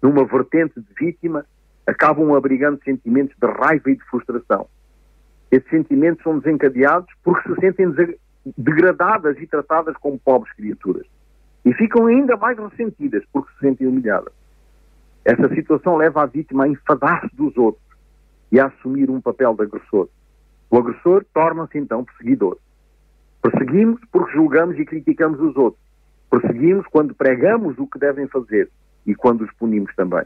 numa 0.00 0.24
vertente 0.24 0.80
de 0.80 0.94
vítima, 0.96 1.44
acabam 1.84 2.32
abrigando 2.36 2.80
sentimentos 2.84 3.36
de 3.36 3.46
raiva 3.48 3.90
e 3.90 3.96
de 3.96 4.04
frustração. 4.04 4.68
Esses 5.50 5.68
sentimentos 5.70 6.22
são 6.22 6.38
desencadeados 6.38 7.12
porque 7.24 7.52
se 7.52 7.60
sentem 7.60 7.92
degradadas 8.56 9.36
e 9.40 9.48
tratadas 9.48 9.96
como 9.96 10.16
pobres 10.20 10.54
criaturas. 10.54 11.08
E 11.64 11.74
ficam 11.74 12.06
ainda 12.06 12.36
mais 12.36 12.56
ressentidas 12.56 13.24
porque 13.32 13.52
se 13.54 13.58
sentem 13.66 13.88
humilhadas. 13.88 14.37
Essa 15.28 15.46
situação 15.54 15.94
leva 15.94 16.22
a 16.22 16.26
vítima 16.26 16.64
a 16.64 16.68
enfadar-se 16.68 17.36
dos 17.36 17.54
outros 17.58 17.84
e 18.50 18.58
a 18.58 18.68
assumir 18.68 19.10
um 19.10 19.20
papel 19.20 19.54
de 19.54 19.64
agressor. 19.64 20.08
O 20.70 20.78
agressor 20.78 21.22
torna-se 21.34 21.76
então 21.76 22.02
perseguidor. 22.02 22.56
Perseguimos 23.42 24.00
porque 24.10 24.32
julgamos 24.32 24.78
e 24.78 24.86
criticamos 24.86 25.38
os 25.38 25.54
outros. 25.54 25.82
Perseguimos 26.30 26.86
quando 26.86 27.14
pregamos 27.14 27.78
o 27.78 27.86
que 27.86 27.98
devem 27.98 28.26
fazer 28.26 28.70
e 29.04 29.14
quando 29.14 29.42
os 29.42 29.52
punimos 29.52 29.94
também. 29.94 30.24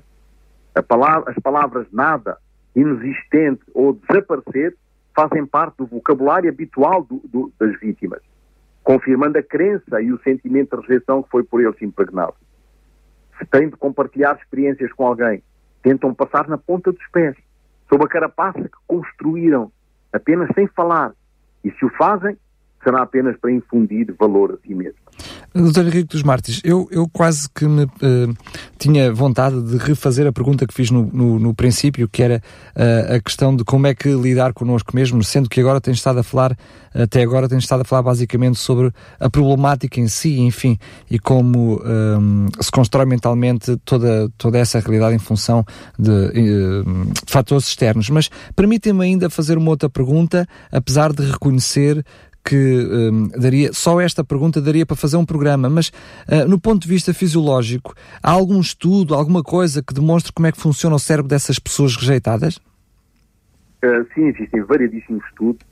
Palavra, 0.86 1.32
as 1.32 1.38
palavras 1.42 1.88
nada, 1.90 2.38
inexistente 2.76 3.64
ou 3.74 3.94
desaparecer 3.94 4.76
fazem 5.16 5.44
parte 5.44 5.78
do 5.78 5.86
vocabulário 5.86 6.48
habitual 6.48 7.02
do, 7.02 7.20
do, 7.24 7.52
das 7.58 7.76
vítimas, 7.80 8.22
confirmando 8.84 9.36
a 9.36 9.42
crença 9.42 10.00
e 10.00 10.12
o 10.12 10.22
sentimento 10.22 10.76
de 10.76 10.82
rejeição 10.86 11.24
que 11.24 11.28
foi 11.28 11.42
por 11.42 11.60
eles 11.60 11.82
impregnado. 11.82 12.36
Se 13.42 13.46
têm 13.46 13.68
de 13.68 13.76
compartilhar 13.76 14.38
experiências 14.40 14.92
com 14.92 15.04
alguém, 15.04 15.42
tentam 15.82 16.14
passar 16.14 16.46
na 16.46 16.56
ponta 16.56 16.92
dos 16.92 17.06
pés, 17.08 17.36
sob 17.88 18.04
a 18.04 18.08
carapaça 18.08 18.60
que 18.60 18.78
construíram, 18.86 19.72
apenas 20.12 20.48
sem 20.54 20.68
falar. 20.68 21.12
E 21.64 21.70
se 21.72 21.84
o 21.84 21.90
fazem, 21.90 22.38
será 22.84 23.02
apenas 23.02 23.36
para 23.38 23.50
infundir 23.50 24.14
valor 24.16 24.52
a 24.52 24.66
si 24.66 24.72
mesmo. 24.74 25.00
Doutor 25.54 25.86
Henrique 25.86 26.08
dos 26.08 26.22
Martins, 26.22 26.60
eu, 26.64 26.88
eu 26.90 27.06
quase 27.08 27.46
que 27.54 27.66
me, 27.66 27.84
uh, 27.84 28.34
tinha 28.78 29.12
vontade 29.12 29.60
de 29.62 29.76
refazer 29.76 30.26
a 30.26 30.32
pergunta 30.32 30.66
que 30.66 30.72
fiz 30.72 30.90
no, 30.90 31.10
no, 31.12 31.38
no 31.38 31.54
princípio, 31.54 32.08
que 32.08 32.22
era 32.22 32.42
uh, 32.74 33.16
a 33.16 33.20
questão 33.20 33.54
de 33.54 33.62
como 33.62 33.86
é 33.86 33.94
que 33.94 34.08
lidar 34.14 34.54
connosco 34.54 34.96
mesmo, 34.96 35.22
sendo 35.22 35.50
que 35.50 35.60
agora 35.60 35.78
tem 35.78 35.92
estado 35.92 36.20
a 36.20 36.22
falar, 36.22 36.56
até 36.94 37.22
agora 37.22 37.48
tem 37.48 37.58
estado 37.58 37.82
a 37.82 37.84
falar 37.84 38.02
basicamente 38.02 38.58
sobre 38.58 38.90
a 39.20 39.28
problemática 39.28 40.00
em 40.00 40.08
si, 40.08 40.40
enfim, 40.40 40.78
e 41.10 41.18
como 41.18 41.82
um, 41.84 42.46
se 42.58 42.70
constrói 42.70 43.04
mentalmente 43.04 43.76
toda, 43.84 44.30
toda 44.38 44.58
essa 44.58 44.80
realidade 44.80 45.14
em 45.14 45.18
função 45.18 45.64
de, 45.98 46.10
uh, 46.10 46.84
de 47.12 47.30
fatores 47.30 47.68
externos. 47.68 48.08
Mas 48.08 48.30
permitem-me 48.56 49.04
ainda 49.04 49.28
fazer 49.28 49.58
uma 49.58 49.70
outra 49.70 49.90
pergunta, 49.90 50.46
apesar 50.70 51.12
de 51.12 51.30
reconhecer 51.30 52.02
que 52.44 52.56
um, 52.56 53.28
daria, 53.28 53.72
só 53.72 54.00
esta 54.00 54.24
pergunta 54.24 54.60
daria 54.60 54.84
para 54.84 54.96
fazer 54.96 55.16
um 55.16 55.24
programa, 55.24 55.70
mas 55.70 55.88
uh, 56.28 56.48
no 56.48 56.60
ponto 56.60 56.82
de 56.82 56.88
vista 56.88 57.14
fisiológico, 57.14 57.94
há 58.22 58.30
algum 58.30 58.60
estudo, 58.60 59.14
alguma 59.14 59.42
coisa 59.42 59.82
que 59.82 59.94
demonstre 59.94 60.32
como 60.32 60.46
é 60.46 60.52
que 60.52 60.60
funciona 60.60 60.96
o 60.96 60.98
cérebro 60.98 61.28
dessas 61.28 61.58
pessoas 61.58 61.96
rejeitadas? 61.96 62.56
Uh, 63.84 64.06
sim, 64.14 64.26
existem 64.26 64.62
variedíssimos 64.62 65.24
estudos, 65.26 65.64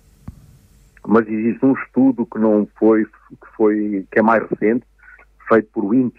mas 1.06 1.26
existe 1.26 1.64
um 1.64 1.72
estudo 1.72 2.26
que 2.26 2.38
não 2.38 2.68
foi, 2.78 3.04
que 3.04 3.56
foi, 3.56 4.06
que 4.10 4.18
é 4.18 4.22
mais 4.22 4.42
recente, 4.48 4.84
feito 5.48 5.68
por 5.72 5.84
Winch, 5.86 6.18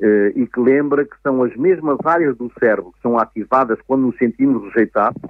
uh, 0.00 0.38
e 0.38 0.46
que 0.46 0.60
lembra 0.60 1.04
que 1.04 1.16
são 1.22 1.42
as 1.42 1.54
mesmas 1.56 1.98
áreas 2.04 2.36
do 2.36 2.50
cérebro 2.58 2.92
que 2.92 3.02
são 3.02 3.18
ativadas 3.18 3.78
quando 3.86 4.02
nos 4.02 4.16
sentimos 4.16 4.62
rejeitados 4.64 5.20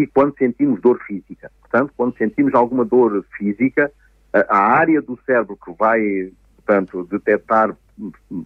e 0.00 0.06
quando 0.06 0.36
sentimos 0.36 0.80
dor 0.80 0.98
física. 1.06 1.50
Portanto, 1.60 1.92
quando 1.96 2.16
sentimos 2.16 2.54
alguma 2.54 2.84
dor 2.84 3.24
física, 3.36 3.90
a, 4.32 4.56
a 4.56 4.58
área 4.58 5.00
do 5.00 5.18
cérebro 5.24 5.56
que 5.62 5.72
vai, 5.78 6.32
portanto, 6.56 7.06
detectar, 7.10 7.76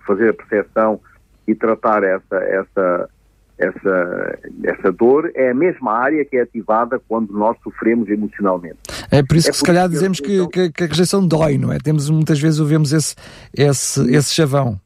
fazer 0.07 0.31
a 0.31 0.35
percepção 0.35 1.01
e 1.47 1.55
tratar 1.55 2.05
essa, 2.05 2.37
essa, 2.37 3.11
essa, 3.59 4.39
essa 4.65 4.93
dor 4.93 5.31
é 5.35 5.51
a 5.51 5.55
mesma 5.55 5.93
área 5.93 6.25
que 6.25 6.37
é 6.37 6.43
ativada 6.43 7.01
quando 7.09 7.33
nós 7.33 7.57
sofremos 7.63 8.09
emocionalmente. 8.09 8.79
É 9.11 9.23
por 9.23 9.37
isso 9.37 9.49
é 9.49 9.51
que 9.51 9.57
se 9.57 9.65
calhar 9.65 9.89
dizemos 9.89 10.21
que, 10.21 10.47
que, 10.49 10.71
que, 10.71 10.85
a 10.85 10.87
rejeição 10.87 11.27
dói, 11.27 11.57
não 11.57 11.73
é? 11.73 11.79
Temos 11.79 12.11
muitas 12.11 12.39
vezes 12.39 12.61
ouvimos 12.61 12.93
esse, 12.93 13.17
esse, 13.57 14.15
esse 14.15 14.35
chavão. 14.35 14.79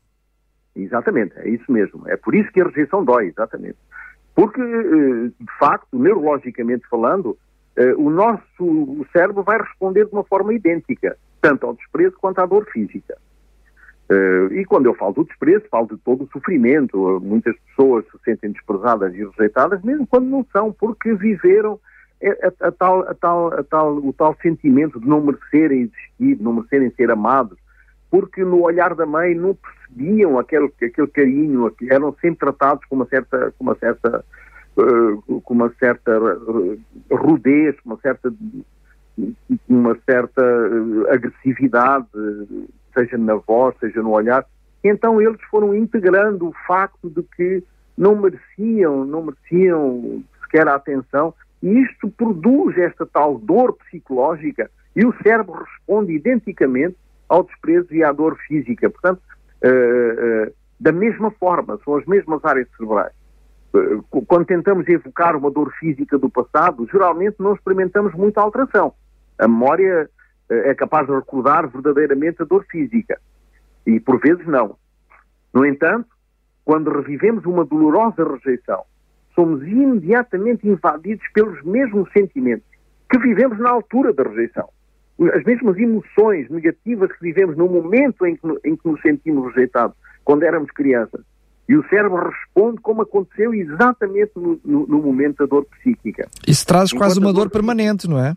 Exatamente, 0.75 1.33
é 1.37 1.51
isso 1.51 1.71
mesmo. 1.71 2.09
É 2.09 2.17
por 2.17 2.35
isso 2.35 2.51
que 2.53 2.61
a 2.61 2.65
rejeição 2.65 3.05
dói, 3.05 3.27
exatamente. 3.27 3.77
Porque, 4.35 4.61
eh, 4.61 5.31
de 5.39 5.59
facto, 5.59 5.99
neurologicamente 5.99 6.87
falando, 6.89 7.37
eh, 7.77 7.95
o 7.95 8.11
nosso 8.11 9.07
cérebro 9.13 9.43
vai 9.43 9.59
responder 9.59 10.07
de 10.07 10.13
uma 10.13 10.25
forma 10.25 10.55
idêntica, 10.55 11.17
tanto 11.41 11.67
ao 11.67 11.75
desprezo 11.75 12.17
quanto 12.21 12.41
à 12.41 12.47
dor 12.47 12.65
física. 12.67 13.17
Eh, 14.09 14.49
e 14.61 14.65
quando 14.65 14.87
eu 14.87 14.95
falo 14.95 15.13
do 15.15 15.25
desprezo, 15.25 15.65
falo 15.71 15.87
de 15.87 15.97
todo 15.99 16.25
o 16.25 16.29
sofrimento. 16.33 17.21
Muitas 17.23 17.57
pessoas 17.69 18.05
se 18.07 18.19
sentem 18.25 18.53
desprezadas 18.53 19.15
e 19.15 19.25
rejeitadas, 19.25 19.83
mesmo 19.83 20.07
quando 20.07 20.27
não 20.27 20.47
são, 20.53 20.73
porque 20.73 21.15
viveram 21.15 21.79
a, 22.23 22.67
a, 22.67 22.69
a, 22.69 22.73
tal, 22.73 23.55
tal, 23.65 23.97
o 23.97 24.13
tal 24.13 24.37
sentimento 24.41 25.01
de 25.01 25.07
não 25.07 25.21
merecerem 25.21 25.83
existir, 25.83 26.37
de 26.37 26.43
não 26.43 26.55
merecerem 26.55 26.91
ser 26.91 27.11
amados, 27.11 27.59
porque 28.13 28.45
no 28.45 28.61
olhar 28.61 28.95
da 28.95 29.07
mãe 29.07 29.35
não 29.35 29.55
percebiam 29.55 30.39
aquele, 30.39 30.71
aquele 30.83 31.07
carinho, 31.07 31.75
eram 31.91 32.15
sempre 32.21 32.41
tratados 32.41 32.85
com 32.85 32.97
uma 32.97 33.07
certa, 33.07 33.55
com 33.57 33.65
uma 33.65 33.75
certa, 33.75 34.23
uh, 34.77 35.41
com 35.41 35.55
uma 35.55 35.73
certa 35.81 36.13
rudez, 37.11 37.81
com 37.81 37.89
uma 37.89 37.99
certa, 38.03 38.31
uma 39.67 39.97
certa 40.05 40.43
eh, 40.43 41.15
agressividade, 41.15 42.07
seja 42.93 43.17
na 43.17 43.37
voz, 43.37 43.75
seja 43.81 44.03
no 44.03 44.11
olhar. 44.11 44.45
Então 44.85 45.19
eles 45.19 45.41
foram 45.51 45.75
integrando 45.75 46.49
o 46.49 46.55
facto 46.67 47.09
de 47.09 47.23
que 47.35 47.65
não 47.97 48.15
mereciam, 48.15 49.07
não 49.07 49.23
mereciam 49.23 50.23
sequer 50.43 50.69
a 50.69 50.75
atenção, 50.75 51.33
e 51.63 51.81
isto 51.81 52.11
produz 52.11 52.77
esta 52.77 53.07
tal 53.07 53.39
dor 53.39 53.73
psicológica 53.73 54.71
e 54.95 55.07
o 55.07 55.15
cérebro 55.23 55.65
responde 55.65 56.13
identicamente 56.13 56.97
ao 57.33 57.45
desprezo 57.45 57.95
e 57.95 58.05
à 58.05 58.13
dor 58.13 58.37
física. 58.47 58.91
Portanto, 58.91 59.23
uh, 59.65 60.49
uh, 60.49 60.55
da 60.79 60.93
mesma 60.93 61.31
forma, 61.31 61.81
são 61.83 61.97
as 61.97 62.05
mesmas 62.05 62.45
áreas 62.45 62.69
cerebrais. 62.77 63.15
Uh, 63.73 64.03
quando 64.27 64.45
tentamos 64.45 64.87
evocar 64.87 65.35
uma 65.35 65.51
dor 65.51 65.73
física 65.81 66.19
do 66.19 66.29
passado, 66.29 66.87
geralmente 66.93 67.37
não 67.39 67.55
experimentamos 67.55 68.13
muita 68.13 68.43
alteração. 68.43 68.93
A 69.39 69.49
memória 69.49 70.11
é 70.51 70.75
capaz 70.75 71.07
de 71.07 71.15
recordar 71.15 71.67
verdadeiramente 71.69 72.43
a 72.43 72.45
dor 72.45 72.67
física. 72.71 73.19
E 73.87 73.99
por 73.99 74.21
vezes 74.21 74.47
não. 74.47 74.77
No 75.55 75.65
entanto, 75.65 76.09
quando 76.67 76.91
revivemos 76.91 77.47
uma 77.47 77.65
dolorosa 77.65 78.29
rejeição, 78.29 78.85
somos 79.35 79.63
imediatamente 79.63 80.69
invadidos 80.69 81.27
pelos 81.33 81.63
mesmos 81.63 82.13
sentimentos 82.13 82.67
que 83.11 83.19
vivemos 83.19 83.59
na 83.59 83.71
altura 83.71 84.13
da 84.13 84.23
rejeição 84.23 84.69
as 85.35 85.45
mesmas 85.45 85.77
emoções 85.79 86.49
negativas 86.51 87.13
que 87.13 87.21
vivemos 87.21 87.57
no 87.57 87.69
momento 87.69 88.27
em 88.27 88.37
que, 88.37 88.47
em 88.65 88.77
que 88.77 88.89
nos 88.89 89.01
sentimos 89.01 89.49
rejeitados 89.49 89.97
quando 90.25 90.43
éramos 90.43 90.71
crianças. 90.71 91.21
E 91.69 91.77
o 91.77 91.89
cérebro 91.89 92.29
responde 92.29 92.81
como 92.81 93.03
aconteceu 93.03 93.55
exatamente 93.55 94.33
no, 94.37 94.61
no, 94.65 94.87
no 94.87 94.99
momento 94.99 95.39
da 95.39 95.47
dor 95.47 95.65
psíquica. 95.67 96.29
Isso 96.47 96.67
traz 96.67 96.93
Enquanto 96.93 97.07
quase 97.07 97.19
uma 97.21 97.33
dor, 97.33 97.45
dor 97.45 97.51
permanente, 97.51 98.09
não 98.09 98.19
é? 98.19 98.35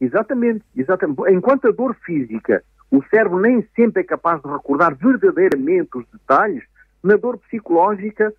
Exatamente, 0.00 0.64
exatamente. 0.74 1.20
Enquanto 1.30 1.68
a 1.68 1.72
dor 1.72 1.94
física, 2.04 2.62
o 2.90 3.02
cérebro 3.10 3.40
nem 3.40 3.66
sempre 3.76 4.02
é 4.02 4.04
capaz 4.04 4.40
de 4.42 4.48
recordar 4.50 4.94
verdadeiramente 4.94 5.90
os 5.94 6.04
detalhes, 6.12 6.62
na 7.02 7.16
dor 7.16 7.38
psicológica, 7.38 8.32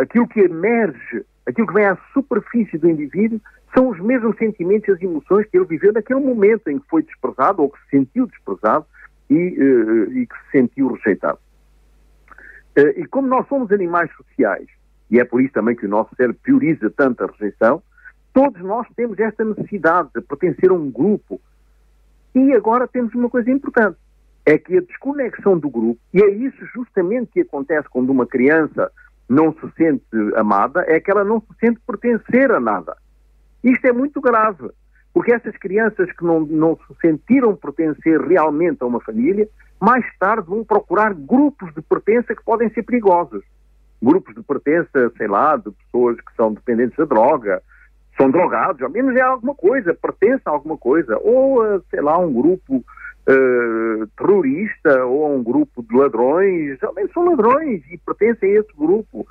aquilo 0.00 0.26
que 0.26 0.40
emerge, 0.40 1.24
aquilo 1.46 1.66
que 1.66 1.74
vem 1.74 1.86
à 1.86 1.96
superfície 2.12 2.78
do 2.78 2.88
indivíduo, 2.88 3.40
são 3.74 3.88
os 3.88 4.00
mesmos 4.00 4.36
sentimentos 4.36 4.88
e 4.88 4.92
as 4.92 5.02
emoções 5.02 5.46
que 5.46 5.56
ele 5.56 5.66
viveu 5.66 5.92
naquele 5.92 6.20
momento 6.20 6.68
em 6.68 6.78
que 6.78 6.88
foi 6.88 7.02
desprezado 7.02 7.62
ou 7.62 7.70
que 7.70 7.78
se 7.84 7.90
sentiu 7.90 8.26
desprezado 8.26 8.84
e, 9.28 9.34
e 9.34 10.26
que 10.26 10.34
se 10.44 10.58
sentiu 10.58 10.92
rejeitado. 10.92 11.38
e 12.96 13.06
como 13.06 13.28
nós 13.28 13.46
somos 13.48 13.70
animais 13.70 14.10
sociais, 14.16 14.66
e 15.10 15.20
é 15.20 15.24
por 15.24 15.40
isso 15.40 15.52
também 15.52 15.76
que 15.76 15.86
o 15.86 15.88
nosso 15.88 16.14
cérebro 16.16 16.40
prioriza 16.42 16.90
tanto 16.90 17.22
a 17.22 17.26
rejeição, 17.28 17.82
Todos 18.32 18.62
nós 18.62 18.86
temos 18.94 19.18
esta 19.18 19.44
necessidade 19.44 20.10
de 20.14 20.20
pertencer 20.20 20.70
a 20.70 20.74
um 20.74 20.90
grupo. 20.90 21.40
E 22.34 22.52
agora 22.52 22.86
temos 22.86 23.14
uma 23.14 23.28
coisa 23.28 23.50
importante: 23.50 23.98
é 24.46 24.56
que 24.56 24.76
a 24.76 24.80
desconexão 24.80 25.58
do 25.58 25.68
grupo, 25.68 26.00
e 26.14 26.22
é 26.22 26.30
isso 26.30 26.64
justamente 26.66 27.32
que 27.32 27.40
acontece 27.40 27.88
quando 27.88 28.10
uma 28.10 28.26
criança 28.26 28.90
não 29.30 29.52
se 29.52 29.70
sente 29.76 30.04
amada, 30.34 30.84
é 30.88 30.98
que 30.98 31.08
ela 31.08 31.22
não 31.22 31.40
se 31.40 31.46
sente 31.60 31.80
pertencer 31.86 32.50
a 32.50 32.58
nada. 32.58 32.96
Isto 33.62 33.86
é 33.86 33.92
muito 33.92 34.20
grave, 34.20 34.68
porque 35.14 35.32
essas 35.32 35.56
crianças 35.56 36.10
que 36.10 36.24
não, 36.24 36.40
não 36.40 36.76
se 36.76 37.00
sentiram 37.00 37.54
pertencer 37.54 38.20
realmente 38.20 38.78
a 38.82 38.86
uma 38.86 39.00
família, 39.00 39.48
mais 39.80 40.04
tarde 40.18 40.48
vão 40.48 40.64
procurar 40.64 41.14
grupos 41.14 41.72
de 41.74 41.80
pertença 41.80 42.34
que 42.34 42.44
podem 42.44 42.68
ser 42.70 42.82
perigosos. 42.82 43.44
Grupos 44.02 44.34
de 44.34 44.42
pertença, 44.42 45.12
sei 45.16 45.28
lá, 45.28 45.56
de 45.56 45.70
pessoas 45.70 46.16
que 46.16 46.34
são 46.34 46.52
dependentes 46.52 46.96
da 46.96 47.04
droga, 47.04 47.62
são 48.16 48.32
drogados, 48.32 48.82
ao 48.82 48.90
menos 48.90 49.14
é 49.14 49.20
alguma 49.20 49.54
coisa, 49.54 49.94
pertence 49.94 50.42
a 50.44 50.50
alguma 50.50 50.76
coisa, 50.76 51.16
ou, 51.22 51.80
sei 51.88 52.00
lá, 52.00 52.18
um 52.18 52.32
grupo 52.32 52.84
uh, 53.28 54.06
terrorista, 54.16 55.04
ou 55.04 55.26
a 55.26 55.28
um 55.28 55.42
grupo 55.42 55.82
de 55.82 55.96
ladrões, 55.96 56.78
menos 56.94 57.12
são 57.12 57.24
ladrões 57.24 57.82
e 57.90 57.98
pertencem 57.98 58.56
a 58.56 58.60
esse 58.60 58.72
grupo. 58.76 59.26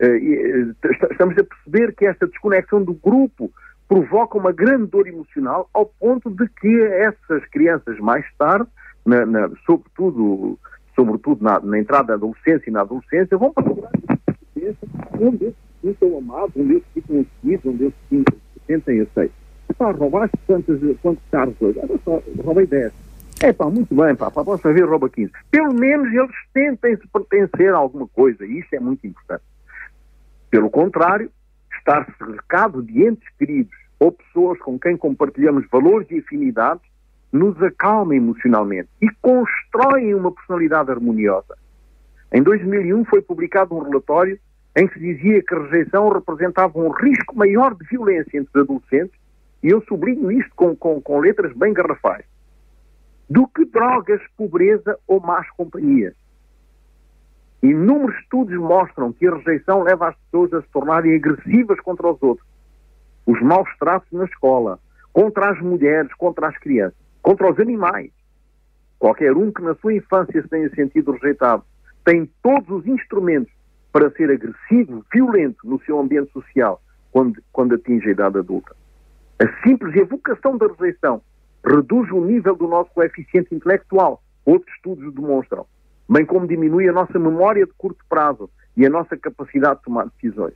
Uh, 0.00 0.16
e, 0.16 0.74
estamos 1.10 1.36
a 1.38 1.44
perceber 1.44 1.94
que 1.94 2.06
esta 2.06 2.26
desconexão 2.26 2.82
do 2.82 2.94
grupo 2.94 3.50
provoca 3.88 4.36
uma 4.36 4.52
grande 4.52 4.86
dor 4.86 5.06
emocional 5.06 5.68
ao 5.72 5.86
ponto 5.86 6.30
de 6.30 6.48
que 6.48 6.82
essas 6.82 7.44
crianças 7.46 7.98
mais 7.98 8.24
tarde, 8.36 8.68
na, 9.04 9.24
na, 9.24 9.50
sobretudo, 9.64 10.58
sobretudo 10.94 11.42
na, 11.42 11.60
na, 11.60 11.78
entrada 11.78 12.08
da 12.08 12.14
adolescência 12.14 12.68
e 12.68 12.72
na 12.72 12.80
adolescência, 12.80 13.38
vão 13.38 13.52
procurar 13.52 13.90
onde 15.20 15.54
sintam 15.80 16.18
amados, 16.18 16.56
onde 16.56 16.72
eles 16.72 16.84
ficam 16.92 17.20
assistidos, 17.20 17.66
onde 17.66 17.84
eles 17.84 17.94
se 18.08 18.24
sentem 18.66 19.00
aceitos. 19.00 19.36
Pá, 19.78 19.90
roubaste 19.90 20.36
quantos, 20.46 20.80
quantos 21.00 21.22
carros 21.30 21.54
hoje? 21.60 21.78
Olha 21.78 21.98
só, 22.04 22.22
roubei 22.42 22.66
10. 22.66 22.92
É 23.42 23.52
pá, 23.52 23.66
muito 23.66 23.94
bem, 23.94 24.14
pá, 24.14 24.30
para 24.30 24.42
a 24.42 24.44
próxima 24.44 24.86
rouba 24.86 25.10
15. 25.10 25.30
Pelo 25.50 25.74
menos 25.74 26.12
eles 26.12 26.34
tentem 26.54 26.96
se 26.96 27.06
pertencer 27.08 27.74
a 27.74 27.76
alguma 27.76 28.08
coisa, 28.08 28.46
e 28.46 28.60
isso 28.60 28.74
é 28.74 28.80
muito 28.80 29.06
importante. 29.06 29.44
Pelo 30.50 30.70
contrário, 30.70 31.30
estar 31.78 32.06
cercado 32.16 32.82
de 32.82 33.06
entes 33.06 33.28
queridos 33.38 33.76
ou 34.00 34.12
pessoas 34.12 34.58
com 34.60 34.78
quem 34.78 34.96
compartilhamos 34.96 35.66
valores 35.70 36.10
e 36.10 36.18
afinidades 36.18 36.84
nos 37.32 37.60
acalma 37.62 38.14
emocionalmente 38.14 38.88
e 39.02 39.08
constroem 39.20 40.14
uma 40.14 40.32
personalidade 40.32 40.90
harmoniosa. 40.90 41.56
Em 42.32 42.42
2001 42.42 43.04
foi 43.04 43.20
publicado 43.20 43.74
um 43.74 43.82
relatório 43.82 44.38
em 44.76 44.86
que 44.86 44.98
dizia 44.98 45.42
que 45.42 45.54
a 45.54 45.62
rejeição 45.62 46.08
representava 46.08 46.78
um 46.78 46.90
risco 46.90 47.36
maior 47.36 47.74
de 47.74 47.86
violência 47.86 48.38
entre 48.38 48.50
os 48.54 48.62
adolescentes, 48.62 49.18
e 49.62 49.68
eu 49.68 49.82
sublinho 49.82 50.30
isto 50.30 50.54
com, 50.54 50.76
com, 50.76 51.00
com 51.00 51.18
letras 51.18 51.52
bem 51.56 51.72
garrafais, 51.72 52.24
do 53.28 53.46
que 53.48 53.64
drogas, 53.64 54.20
pobreza 54.36 54.98
ou 55.06 55.20
más 55.20 55.48
companhias. 55.50 56.14
Inúmeros 57.62 58.16
estudos 58.20 58.56
mostram 58.56 59.12
que 59.12 59.26
a 59.26 59.34
rejeição 59.34 59.82
leva 59.82 60.08
as 60.08 60.16
pessoas 60.16 60.52
a 60.52 60.62
se 60.62 60.68
tornarem 60.68 61.16
agressivas 61.16 61.80
contra 61.80 62.08
os 62.08 62.22
outros. 62.22 62.46
Os 63.26 63.40
maus 63.42 63.68
tratos 63.78 64.10
na 64.12 64.24
escola, 64.24 64.78
contra 65.12 65.50
as 65.50 65.60
mulheres, 65.60 66.12
contra 66.14 66.48
as 66.48 66.58
crianças, 66.58 66.98
contra 67.22 67.50
os 67.50 67.58
animais. 67.58 68.12
Qualquer 68.98 69.32
um 69.36 69.50
que 69.50 69.62
na 69.62 69.74
sua 69.76 69.94
infância 69.94 70.40
se 70.40 70.48
tenha 70.48 70.70
sentido 70.70 71.12
rejeitado 71.12 71.64
tem 72.04 72.30
todos 72.40 72.68
os 72.70 72.86
instrumentos 72.86 73.52
para 73.92 74.10
ser 74.10 74.30
agressivo, 74.30 75.04
violento 75.12 75.58
no 75.64 75.80
seu 75.80 75.98
ambiente 75.98 76.30
social 76.32 76.80
quando, 77.10 77.42
quando 77.52 77.74
atinge 77.74 78.08
a 78.08 78.12
idade 78.12 78.38
adulta. 78.38 78.76
A 79.40 79.62
simples 79.62 79.96
evocação 79.96 80.56
da 80.56 80.68
rejeição 80.68 81.20
reduz 81.66 82.10
o 82.10 82.20
nível 82.20 82.54
do 82.54 82.68
nosso 82.68 82.90
coeficiente 82.92 83.54
intelectual, 83.54 84.22
outros 84.44 84.72
estudos 84.76 85.12
demonstram, 85.14 85.66
bem 86.08 86.24
como 86.24 86.46
diminui 86.46 86.88
a 86.88 86.92
nossa 86.92 87.18
memória 87.18 87.66
de 87.66 87.72
curto 87.76 88.04
prazo 88.08 88.48
e 88.76 88.86
a 88.86 88.90
nossa 88.90 89.16
capacidade 89.16 89.78
de 89.78 89.84
tomar 89.84 90.06
decisões. 90.06 90.54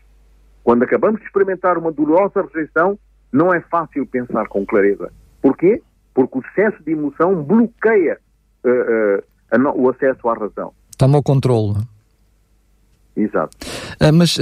Quando 0.62 0.85
acabamos 0.85 1.20
de 1.20 1.27
experimentar 1.27 1.79
uma 1.79 1.90
dolorosa 1.90 2.42
rejeição, 2.42 2.99
não 3.33 3.53
é 3.53 3.61
fácil 3.61 4.07
pensar 4.07 4.46
com 4.49 4.64
clareza. 4.64 5.11
Porquê? 5.40 5.83
Porque 6.14 6.38
o 6.38 6.42
excesso 6.42 6.83
de 6.85 6.92
emoção 6.92 7.42
bloqueia 7.42 8.18
uh, 8.64 9.59
uh, 9.59 9.81
o 9.81 9.88
acesso 9.88 10.29
à 10.29 10.35
razão. 10.35 10.73
Toma 10.99 11.18
o 11.18 11.23
controle. 11.23 11.79
Exato. 13.16 13.57
Uh, 14.01 14.12
mas 14.12 14.37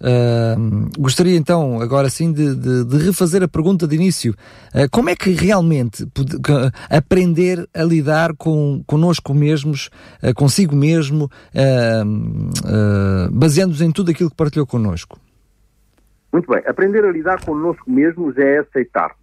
uh, 0.00 0.60
uh, 0.60 1.00
gostaria 1.00 1.36
então, 1.36 1.80
agora 1.80 2.08
sim, 2.08 2.32
de, 2.32 2.54
de, 2.54 2.84
de, 2.84 2.96
refazer 2.98 3.42
a 3.42 3.48
pergunta 3.48 3.86
de 3.86 3.94
início. 3.94 4.34
como 4.90 5.10
é 5.10 5.16
que 5.16 5.30
realmente 5.30 6.06
pode, 6.06 6.36
aprender 6.90 7.68
a 7.74 7.82
lidar 7.82 8.34
com 8.36 8.82
connosco 8.86 9.34
mesmos, 9.34 9.90
consigo 10.34 10.74
mesmo, 10.74 11.30
baseando-nos 13.32 13.80
em 13.80 13.90
tudo 13.90 14.10
aquilo 14.10 14.30
que 14.30 14.36
partilhou 14.36 14.66
connosco? 14.66 15.18
Muito 16.32 16.52
bem. 16.52 16.62
Aprender 16.66 17.04
a 17.04 17.10
lidar 17.10 17.44
connosco 17.44 17.90
mesmos 17.90 18.36
é 18.36 18.58
aceitar-nos. 18.58 19.16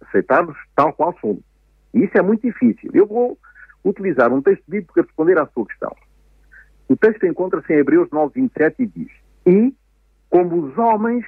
Aceitar-nos 0.00 0.56
tal 0.74 0.92
qual 0.92 1.16
somos. 1.20 1.42
E 1.94 2.04
isso 2.04 2.18
é 2.18 2.22
muito 2.22 2.42
difícil. 2.42 2.90
Eu 2.92 3.06
vou 3.06 3.38
utilizar 3.84 4.32
um 4.32 4.42
texto 4.42 4.64
bíblico 4.66 4.94
para 4.94 5.02
responder 5.04 5.38
à 5.38 5.46
sua 5.46 5.66
questão. 5.66 5.94
O 6.88 6.96
texto 6.96 7.26
encontra-se 7.26 7.72
em 7.72 7.76
Hebreus 7.76 8.08
9, 8.10 8.32
27 8.34 8.82
e 8.82 8.86
diz: 8.86 9.10
E, 9.46 9.74
como 10.30 10.66
os 10.66 10.78
homens, 10.78 11.24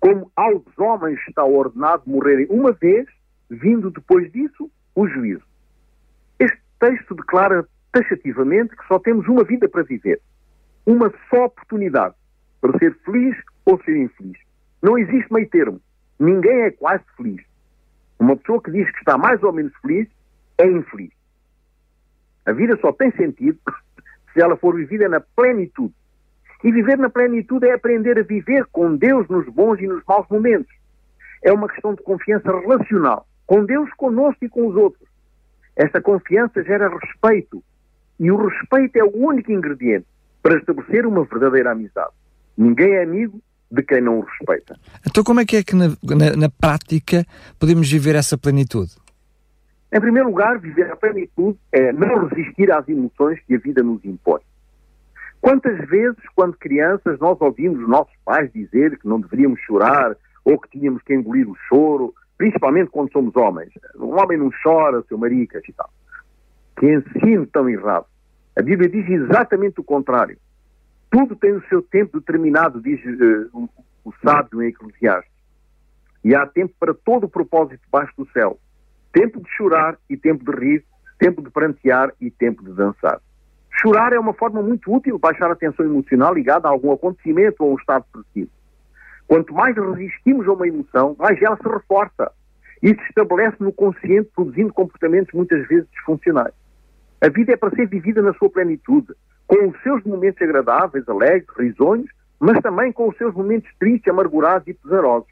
como 0.00 0.30
aos 0.36 0.62
homens 0.78 1.18
está 1.26 1.44
ordenado 1.44 2.02
morrerem 2.06 2.46
uma 2.50 2.72
vez, 2.72 3.06
vindo 3.50 3.90
depois 3.90 4.30
disso 4.32 4.70
o 4.94 5.08
juízo. 5.08 5.44
Este 6.38 6.60
texto 6.78 7.14
declara 7.14 7.66
taxativamente 7.92 8.76
que 8.76 8.86
só 8.86 8.98
temos 8.98 9.26
uma 9.26 9.44
vida 9.44 9.68
para 9.68 9.82
viver. 9.82 10.20
Uma 10.86 11.12
só 11.30 11.46
oportunidade 11.46 12.14
para 12.60 12.78
ser 12.78 12.94
feliz 13.04 13.36
ou 13.64 13.80
ser 13.82 13.96
infeliz. 13.96 14.38
Não 14.82 14.98
existe 14.98 15.32
meio 15.32 15.48
termo. 15.48 15.80
Ninguém 16.18 16.62
é 16.62 16.70
quase 16.70 17.04
feliz. 17.16 17.42
Uma 18.18 18.36
pessoa 18.36 18.62
que 18.62 18.70
diz 18.70 18.90
que 18.90 18.98
está 18.98 19.16
mais 19.16 19.42
ou 19.42 19.52
menos 19.52 19.72
feliz 19.80 20.08
é 20.58 20.66
infeliz. 20.66 21.12
A 22.46 22.52
vida 22.52 22.76
só 22.80 22.92
tem 22.92 23.10
sentido 23.12 23.58
se 24.32 24.40
ela 24.40 24.56
for 24.56 24.74
vivida 24.74 25.08
na 25.08 25.20
plenitude. 25.20 25.94
E 26.64 26.72
viver 26.72 26.98
na 26.98 27.08
plenitude 27.08 27.66
é 27.66 27.74
aprender 27.74 28.18
a 28.18 28.22
viver 28.22 28.66
com 28.72 28.96
Deus 28.96 29.28
nos 29.28 29.46
bons 29.48 29.78
e 29.80 29.86
nos 29.86 30.02
maus 30.06 30.26
momentos. 30.28 30.72
É 31.42 31.52
uma 31.52 31.68
questão 31.68 31.94
de 31.94 32.02
confiança 32.02 32.50
relacional, 32.50 33.26
com 33.46 33.64
Deus, 33.64 33.88
conosco 33.96 34.44
e 34.44 34.48
com 34.48 34.66
os 34.66 34.74
outros. 34.74 35.08
Esta 35.76 36.00
confiança 36.00 36.62
gera 36.64 36.88
respeito, 36.88 37.62
e 38.18 38.30
o 38.30 38.48
respeito 38.48 38.96
é 38.96 39.04
o 39.04 39.16
único 39.16 39.52
ingrediente 39.52 40.06
para 40.42 40.58
estabelecer 40.58 41.06
uma 41.06 41.24
verdadeira 41.24 41.70
amizade. 41.70 42.10
Ninguém 42.56 42.94
é 42.94 43.04
amigo 43.04 43.40
de 43.70 43.82
quem 43.82 44.00
não 44.00 44.18
o 44.18 44.22
respeita. 44.22 44.76
Então, 45.06 45.22
como 45.22 45.40
é 45.40 45.44
que 45.44 45.56
é 45.56 45.62
que 45.62 45.76
na, 45.76 45.88
na, 46.02 46.36
na 46.36 46.48
prática 46.48 47.24
podemos 47.58 47.90
viver 47.90 48.16
essa 48.16 48.36
plenitude? 48.36 48.96
Em 49.92 50.00
primeiro 50.00 50.28
lugar, 50.28 50.58
viver 50.58 50.90
a 50.90 50.96
plenitude 50.96 51.58
é 51.72 51.92
não 51.92 52.26
resistir 52.26 52.70
às 52.72 52.86
emoções 52.88 53.38
que 53.46 53.54
a 53.54 53.58
vida 53.58 53.82
nos 53.82 54.04
impõe. 54.04 54.40
Quantas 55.40 55.78
vezes, 55.88 56.18
quando 56.34 56.56
crianças, 56.56 57.18
nós 57.20 57.40
ouvimos 57.40 57.80
os 57.80 57.88
nossos 57.88 58.14
pais 58.24 58.52
dizer 58.52 58.98
que 58.98 59.08
não 59.08 59.20
deveríamos 59.20 59.60
chorar 59.60 60.16
ou 60.44 60.58
que 60.58 60.78
tínhamos 60.78 61.02
que 61.02 61.14
engolir 61.14 61.48
o 61.48 61.56
choro, 61.68 62.14
principalmente 62.36 62.90
quando 62.90 63.12
somos 63.12 63.34
homens. 63.36 63.70
Um 63.96 64.18
homem 64.18 64.38
não 64.38 64.50
chora, 64.62 65.02
seu 65.08 65.18
maricas 65.18 65.62
e 65.68 65.72
tal. 65.72 65.90
Que 66.78 66.86
ensino 66.86 67.46
tão 67.46 67.68
errado. 67.68 68.06
A 68.56 68.62
Bíblia 68.62 68.88
diz 68.88 69.08
exatamente 69.08 69.80
o 69.80 69.84
contrário. 69.84 70.36
Tudo 71.10 71.36
tem 71.36 71.52
o 71.52 71.66
seu 71.68 71.82
tempo 71.82 72.18
determinado, 72.18 72.80
diz 72.80 73.00
uh, 73.04 73.68
o, 74.04 74.12
sábio 74.22 74.62
em 74.62 74.68
Eclesiastes. 74.68 75.32
E 76.24 76.34
há 76.34 76.46
tempo 76.46 76.74
para 76.78 76.92
todo 76.92 77.24
o 77.24 77.28
propósito 77.28 77.80
debaixo 77.84 78.12
do 78.16 78.28
céu 78.32 78.58
tempo 79.12 79.40
de 79.40 79.50
chorar 79.50 79.98
e 80.08 80.16
tempo 80.16 80.44
de 80.44 80.58
rir, 80.58 80.84
tempo 81.18 81.42
de 81.42 81.50
prantear 81.50 82.12
e 82.20 82.30
tempo 82.30 82.62
de 82.62 82.72
dançar. 82.72 83.20
Chorar 83.80 84.12
é 84.12 84.18
uma 84.18 84.34
forma 84.34 84.60
muito 84.60 84.92
útil 84.92 85.14
de 85.14 85.20
baixar 85.20 85.50
a 85.50 85.56
tensão 85.56 85.84
emocional 85.84 86.34
ligada 86.34 86.66
a 86.66 86.70
algum 86.70 86.92
acontecimento 86.92 87.56
ou 87.60 87.70
a 87.70 87.72
um 87.74 87.76
estado 87.76 88.04
depressivo. 88.12 88.50
Quanto 89.26 89.54
mais 89.54 89.76
resistimos 89.76 90.48
a 90.48 90.52
uma 90.52 90.66
emoção, 90.66 91.14
mais 91.18 91.40
ela 91.40 91.56
se 91.56 91.68
reforça 91.68 92.32
e 92.82 92.88
se 92.88 93.02
estabelece 93.08 93.56
no 93.60 93.72
consciente, 93.72 94.30
produzindo 94.34 94.72
comportamentos 94.72 95.32
muitas 95.32 95.66
vezes 95.68 95.88
disfuncionais. 95.90 96.54
A 97.20 97.28
vida 97.28 97.52
é 97.52 97.56
para 97.56 97.74
ser 97.74 97.86
vivida 97.86 98.22
na 98.22 98.32
sua 98.34 98.48
plenitude, 98.48 99.12
com 99.46 99.68
os 99.68 99.82
seus 99.82 100.02
momentos 100.04 100.40
agradáveis, 100.40 101.08
alegres, 101.08 101.48
risonhos, 101.56 102.10
mas 102.40 102.60
também 102.60 102.92
com 102.92 103.08
os 103.08 103.16
seus 103.16 103.34
momentos 103.34 103.68
tristes, 103.78 104.08
amargurados 104.08 104.66
e 104.68 104.74
pesarosos. 104.74 105.28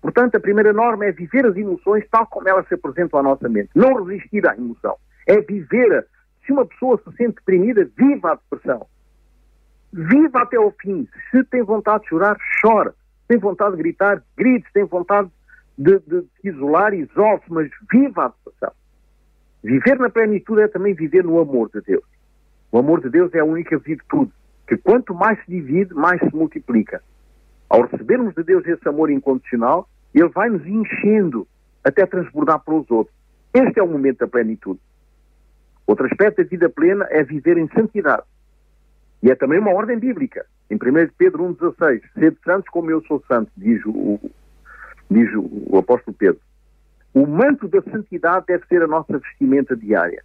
Portanto, 0.00 0.34
a 0.34 0.40
primeira 0.40 0.72
norma 0.72 1.06
é 1.06 1.12
viver 1.12 1.46
as 1.46 1.56
emoções 1.56 2.04
tal 2.10 2.26
como 2.26 2.48
elas 2.48 2.66
se 2.66 2.74
apresentam 2.74 3.20
à 3.20 3.22
nossa 3.22 3.48
mente. 3.48 3.70
Não 3.74 4.02
resistir 4.02 4.46
à 4.48 4.56
emoção. 4.56 4.96
É 5.28 5.40
viver. 5.40 6.06
Se 6.44 6.52
uma 6.52 6.66
pessoa 6.66 7.00
se 7.04 7.16
sente 7.16 7.36
deprimida, 7.36 7.88
viva 7.96 8.32
a 8.32 8.34
depressão. 8.34 8.86
Viva 9.92 10.42
até 10.42 10.56
ao 10.56 10.70
fim. 10.72 11.06
Se 11.30 11.44
tem 11.44 11.62
vontade 11.62 12.04
de 12.04 12.08
chorar, 12.08 12.36
chora. 12.60 12.90
Se 12.90 13.28
tem 13.28 13.38
vontade 13.38 13.76
de 13.76 13.82
gritar, 13.82 14.22
grite. 14.36 14.66
Tem 14.72 14.84
vontade 14.84 15.30
de, 15.78 15.98
de, 16.00 16.22
de 16.22 16.28
isolar, 16.48 16.94
isole-se, 16.94 17.52
mas 17.52 17.70
viva 17.90 18.24
a 18.24 18.28
depressão. 18.28 18.72
Viver 19.62 19.98
na 19.98 20.10
plenitude 20.10 20.62
é 20.62 20.68
também 20.68 20.94
viver 20.94 21.24
no 21.24 21.38
amor 21.38 21.70
de 21.72 21.80
Deus. 21.82 22.04
O 22.72 22.78
amor 22.78 23.00
de 23.00 23.10
Deus 23.10 23.32
é 23.34 23.38
a 23.38 23.44
única 23.44 23.78
virtude 23.78 24.32
que 24.66 24.76
quanto 24.76 25.14
mais 25.14 25.38
se 25.44 25.50
divide, 25.50 25.94
mais 25.94 26.18
se 26.20 26.34
multiplica. 26.34 27.02
Ao 27.68 27.82
recebermos 27.82 28.34
de 28.34 28.42
Deus 28.42 28.66
esse 28.66 28.88
amor 28.88 29.10
incondicional, 29.10 29.88
Ele 30.14 30.28
vai 30.28 30.48
nos 30.48 30.66
enchendo 30.66 31.46
até 31.84 32.06
transbordar 32.06 32.60
para 32.60 32.74
os 32.74 32.90
outros. 32.90 33.14
Este 33.52 33.80
é 33.80 33.82
o 33.82 33.88
momento 33.88 34.18
da 34.18 34.28
plenitude. 34.28 34.80
Outro 35.92 36.06
aspecto 36.06 36.42
da 36.42 36.48
vida 36.48 36.70
plena 36.70 37.06
é 37.10 37.22
viver 37.22 37.58
em 37.58 37.68
santidade. 37.68 38.22
E 39.22 39.30
é 39.30 39.34
também 39.34 39.58
uma 39.58 39.74
ordem 39.74 39.98
bíblica. 39.98 40.46
Em 40.70 40.76
1 40.76 40.78
Pedro 41.18 41.44
1,16, 41.54 42.00
sede 42.14 42.38
santos 42.42 42.70
como 42.70 42.90
eu 42.90 43.02
sou 43.02 43.22
santo, 43.28 43.52
diz 43.58 43.78
o, 43.84 44.18
diz 45.10 45.28
o 45.36 45.76
apóstolo 45.76 46.16
Pedro. 46.16 46.40
O 47.12 47.26
manto 47.26 47.68
da 47.68 47.82
santidade 47.82 48.46
deve 48.46 48.66
ser 48.68 48.82
a 48.82 48.86
nossa 48.86 49.18
vestimenta 49.18 49.76
diária. 49.76 50.24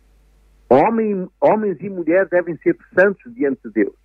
Homem, 0.70 1.28
homens 1.42 1.78
e 1.82 1.90
mulheres 1.90 2.30
devem 2.30 2.56
ser 2.60 2.78
santos 2.98 3.36
diante 3.36 3.60
de 3.66 3.72
Deus. 3.72 3.96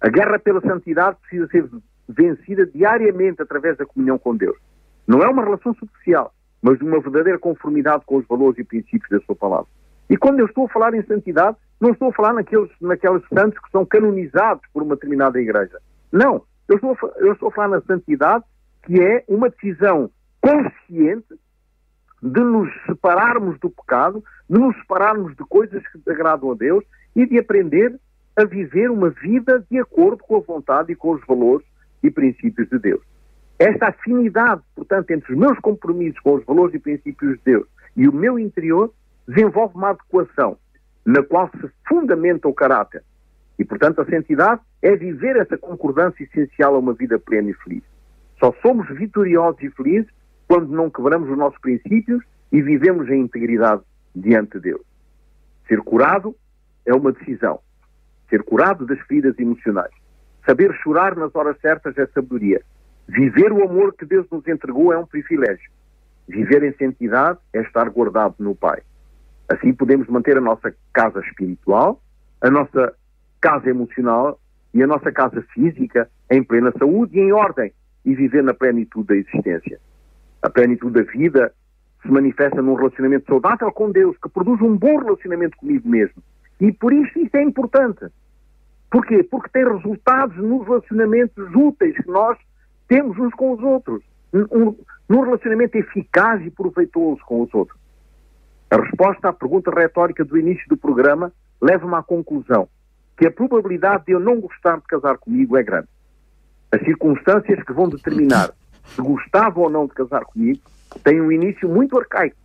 A 0.00 0.08
guerra 0.08 0.40
pela 0.40 0.60
santidade 0.60 1.16
precisa 1.20 1.46
ser 1.46 1.64
vencida 2.08 2.66
diariamente 2.66 3.40
através 3.40 3.76
da 3.76 3.86
comunhão 3.86 4.18
com 4.18 4.36
Deus. 4.36 4.58
Não 5.06 5.22
é 5.22 5.28
uma 5.28 5.44
relação 5.44 5.72
superficial, 5.74 6.34
mas 6.60 6.76
de 6.76 6.84
uma 6.84 7.00
verdadeira 7.00 7.38
conformidade 7.38 8.02
com 8.04 8.16
os 8.16 8.26
valores 8.26 8.58
e 8.58 8.64
princípios 8.64 9.08
da 9.10 9.24
sua 9.24 9.36
palavra. 9.36 9.77
E 10.08 10.16
quando 10.16 10.40
eu 10.40 10.46
estou 10.46 10.66
a 10.66 10.68
falar 10.68 10.94
em 10.94 11.02
santidade, 11.04 11.56
não 11.80 11.90
estou 11.90 12.08
a 12.08 12.12
falar 12.12 12.32
naqueles, 12.32 12.70
naqueles 12.80 13.22
santos 13.32 13.58
que 13.60 13.70
são 13.70 13.84
canonizados 13.84 14.62
por 14.72 14.82
uma 14.82 14.94
determinada 14.94 15.40
igreja. 15.40 15.78
Não. 16.10 16.42
Eu 16.68 16.76
estou, 16.76 16.92
a, 16.92 17.18
eu 17.18 17.32
estou 17.32 17.48
a 17.48 17.52
falar 17.52 17.68
na 17.68 17.80
santidade, 17.82 18.44
que 18.84 19.00
é 19.00 19.24
uma 19.28 19.48
decisão 19.48 20.10
consciente 20.40 21.38
de 22.22 22.40
nos 22.40 22.68
separarmos 22.86 23.58
do 23.60 23.70
pecado, 23.70 24.24
de 24.48 24.58
nos 24.58 24.76
separarmos 24.78 25.36
de 25.36 25.44
coisas 25.44 25.82
que 25.88 26.10
agradam 26.10 26.50
a 26.50 26.54
Deus 26.54 26.84
e 27.14 27.26
de 27.26 27.38
aprender 27.38 27.98
a 28.36 28.44
viver 28.44 28.90
uma 28.90 29.10
vida 29.10 29.64
de 29.70 29.78
acordo 29.78 30.22
com 30.22 30.36
a 30.36 30.40
vontade 30.40 30.92
e 30.92 30.96
com 30.96 31.12
os 31.12 31.26
valores 31.26 31.66
e 32.02 32.10
princípios 32.10 32.68
de 32.68 32.78
Deus. 32.78 33.02
Esta 33.58 33.88
afinidade, 33.88 34.62
portanto, 34.74 35.10
entre 35.10 35.32
os 35.32 35.38
meus 35.38 35.58
compromissos 35.58 36.20
com 36.20 36.34
os 36.34 36.44
valores 36.44 36.74
e 36.74 36.78
princípios 36.78 37.36
de 37.38 37.44
Deus 37.44 37.66
e 37.96 38.08
o 38.08 38.12
meu 38.12 38.38
interior 38.38 38.92
desenvolve 39.28 39.74
uma 39.76 39.90
adequação 39.90 40.56
na 41.04 41.22
qual 41.22 41.50
se 41.50 41.70
fundamenta 41.86 42.48
o 42.48 42.54
caráter. 42.54 43.04
E, 43.58 43.64
portanto, 43.64 44.00
a 44.00 44.06
santidade 44.06 44.62
é 44.82 44.96
viver 44.96 45.36
essa 45.36 45.58
concordância 45.58 46.24
essencial 46.24 46.74
a 46.74 46.78
uma 46.78 46.94
vida 46.94 47.18
plena 47.18 47.50
e 47.50 47.54
feliz. 47.54 47.82
Só 48.38 48.54
somos 48.62 48.88
vitoriosos 48.88 49.62
e 49.62 49.70
felizes 49.70 50.10
quando 50.46 50.68
não 50.68 50.90
quebramos 50.90 51.28
os 51.28 51.36
nossos 51.36 51.58
princípios 51.60 52.24
e 52.52 52.62
vivemos 52.62 53.08
em 53.08 53.20
integridade 53.20 53.82
diante 54.14 54.52
de 54.54 54.70
Deus. 54.70 54.82
Ser 55.66 55.80
curado 55.80 56.34
é 56.86 56.94
uma 56.94 57.12
decisão. 57.12 57.60
Ser 58.30 58.42
curado 58.42 58.86
das 58.86 59.00
feridas 59.00 59.38
emocionais. 59.38 59.92
Saber 60.46 60.72
chorar 60.82 61.16
nas 61.16 61.34
horas 61.34 61.58
certas 61.60 61.96
é 61.98 62.06
sabedoria. 62.06 62.62
Viver 63.06 63.52
o 63.52 63.62
amor 63.62 63.92
que 63.94 64.06
Deus 64.06 64.26
nos 64.30 64.46
entregou 64.46 64.92
é 64.92 64.98
um 64.98 65.06
privilégio. 65.06 65.70
Viver 66.28 66.62
em 66.62 66.72
santidade 66.72 67.38
é 67.52 67.60
estar 67.60 67.88
guardado 67.90 68.36
no 68.38 68.54
Pai. 68.54 68.82
Assim 69.48 69.72
podemos 69.72 70.06
manter 70.08 70.36
a 70.36 70.40
nossa 70.40 70.74
casa 70.92 71.20
espiritual, 71.20 72.00
a 72.40 72.50
nossa 72.50 72.94
casa 73.40 73.70
emocional 73.70 74.38
e 74.74 74.82
a 74.82 74.86
nossa 74.86 75.10
casa 75.10 75.42
física 75.54 76.08
em 76.30 76.42
plena 76.42 76.72
saúde 76.78 77.18
e 77.18 77.20
em 77.20 77.32
ordem 77.32 77.72
e 78.04 78.14
viver 78.14 78.42
na 78.42 78.54
plenitude 78.54 79.08
da 79.08 79.16
existência. 79.16 79.80
A 80.42 80.50
plenitude 80.50 80.92
da 80.92 81.10
vida 81.10 81.52
se 82.02 82.10
manifesta 82.10 82.62
num 82.62 82.74
relacionamento 82.74 83.26
saudável 83.26 83.72
com 83.72 83.90
Deus, 83.90 84.16
que 84.22 84.28
produz 84.28 84.60
um 84.60 84.76
bom 84.76 84.98
relacionamento 84.98 85.56
comigo 85.56 85.88
mesmo. 85.88 86.22
E 86.60 86.72
por 86.72 86.92
isso 86.92 87.18
isso 87.18 87.36
é 87.36 87.42
importante. 87.42 88.06
Porquê? 88.90 89.22
Porque 89.22 89.50
tem 89.50 89.64
resultados 89.64 90.36
nos 90.36 90.66
relacionamentos 90.66 91.54
úteis 91.54 91.96
que 91.96 92.10
nós 92.10 92.38
temos 92.86 93.18
uns 93.18 93.34
com 93.34 93.52
os 93.52 93.60
outros. 93.60 94.02
Um, 94.32 94.74
num 95.08 95.22
relacionamento 95.22 95.76
eficaz 95.76 96.44
e 96.44 96.50
proveitoso 96.50 97.20
com 97.26 97.42
os 97.42 97.54
outros. 97.54 97.77
A 98.70 98.76
resposta 98.76 99.28
à 99.28 99.32
pergunta 99.32 99.70
retórica 99.70 100.24
do 100.24 100.36
início 100.36 100.68
do 100.68 100.76
programa 100.76 101.32
leva-me 101.60 101.94
à 101.94 102.02
conclusão 102.02 102.68
que 103.16 103.26
a 103.26 103.30
probabilidade 103.30 104.04
de 104.06 104.12
eu 104.12 104.20
não 104.20 104.40
gostar 104.40 104.76
de 104.76 104.84
casar 104.84 105.18
comigo 105.18 105.56
é 105.56 105.62
grande. 105.62 105.88
As 106.70 106.80
circunstâncias 106.82 107.62
que 107.64 107.72
vão 107.72 107.88
determinar 107.88 108.52
se 108.84 109.00
gostava 109.00 109.58
ou 109.58 109.70
não 109.70 109.86
de 109.86 109.94
casar 109.94 110.24
comigo 110.24 110.60
têm 111.02 111.20
um 111.20 111.32
início 111.32 111.68
muito 111.68 111.98
arcaico, 111.98 112.36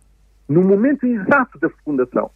no 0.48 0.62
momento 0.62 1.06
exato 1.06 1.58
da 1.58 1.68
fecundação. 1.68 2.30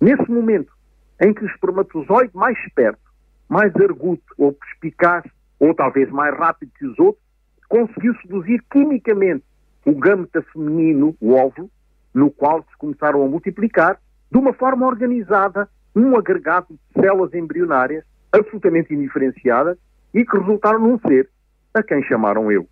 Nesse 0.00 0.30
momento 0.30 0.72
em 1.20 1.32
que 1.32 1.44
o 1.44 1.46
espermatozoide 1.46 2.30
mais 2.34 2.58
esperto 2.66 3.08
mais 3.48 3.74
arguto 3.76 4.34
ou 4.36 4.52
perspicaz, 4.52 5.24
ou 5.58 5.74
talvez 5.74 6.10
mais 6.10 6.36
rápido 6.36 6.70
que 6.78 6.86
os 6.86 6.98
outros, 6.98 7.24
conseguiu 7.68 8.14
seduzir 8.20 8.62
quimicamente 8.70 9.44
o 9.84 9.92
gâmeta 9.92 10.42
feminino, 10.52 11.16
o 11.20 11.34
óvulo, 11.34 11.70
no 12.14 12.30
qual 12.30 12.62
se 12.62 12.76
começaram 12.76 13.22
a 13.22 13.28
multiplicar 13.28 13.98
de 14.30 14.38
uma 14.38 14.52
forma 14.52 14.86
organizada 14.86 15.68
um 15.94 16.16
agregado 16.16 16.66
de 16.70 17.00
células 17.00 17.34
embrionárias 17.34 18.04
absolutamente 18.32 18.94
indiferenciadas 18.94 19.76
e 20.14 20.24
que 20.24 20.38
resultaram 20.38 20.80
num 20.80 20.98
ser 21.00 21.28
a 21.74 21.82
quem 21.82 22.02
chamaram 22.02 22.50
eu. 22.50 22.68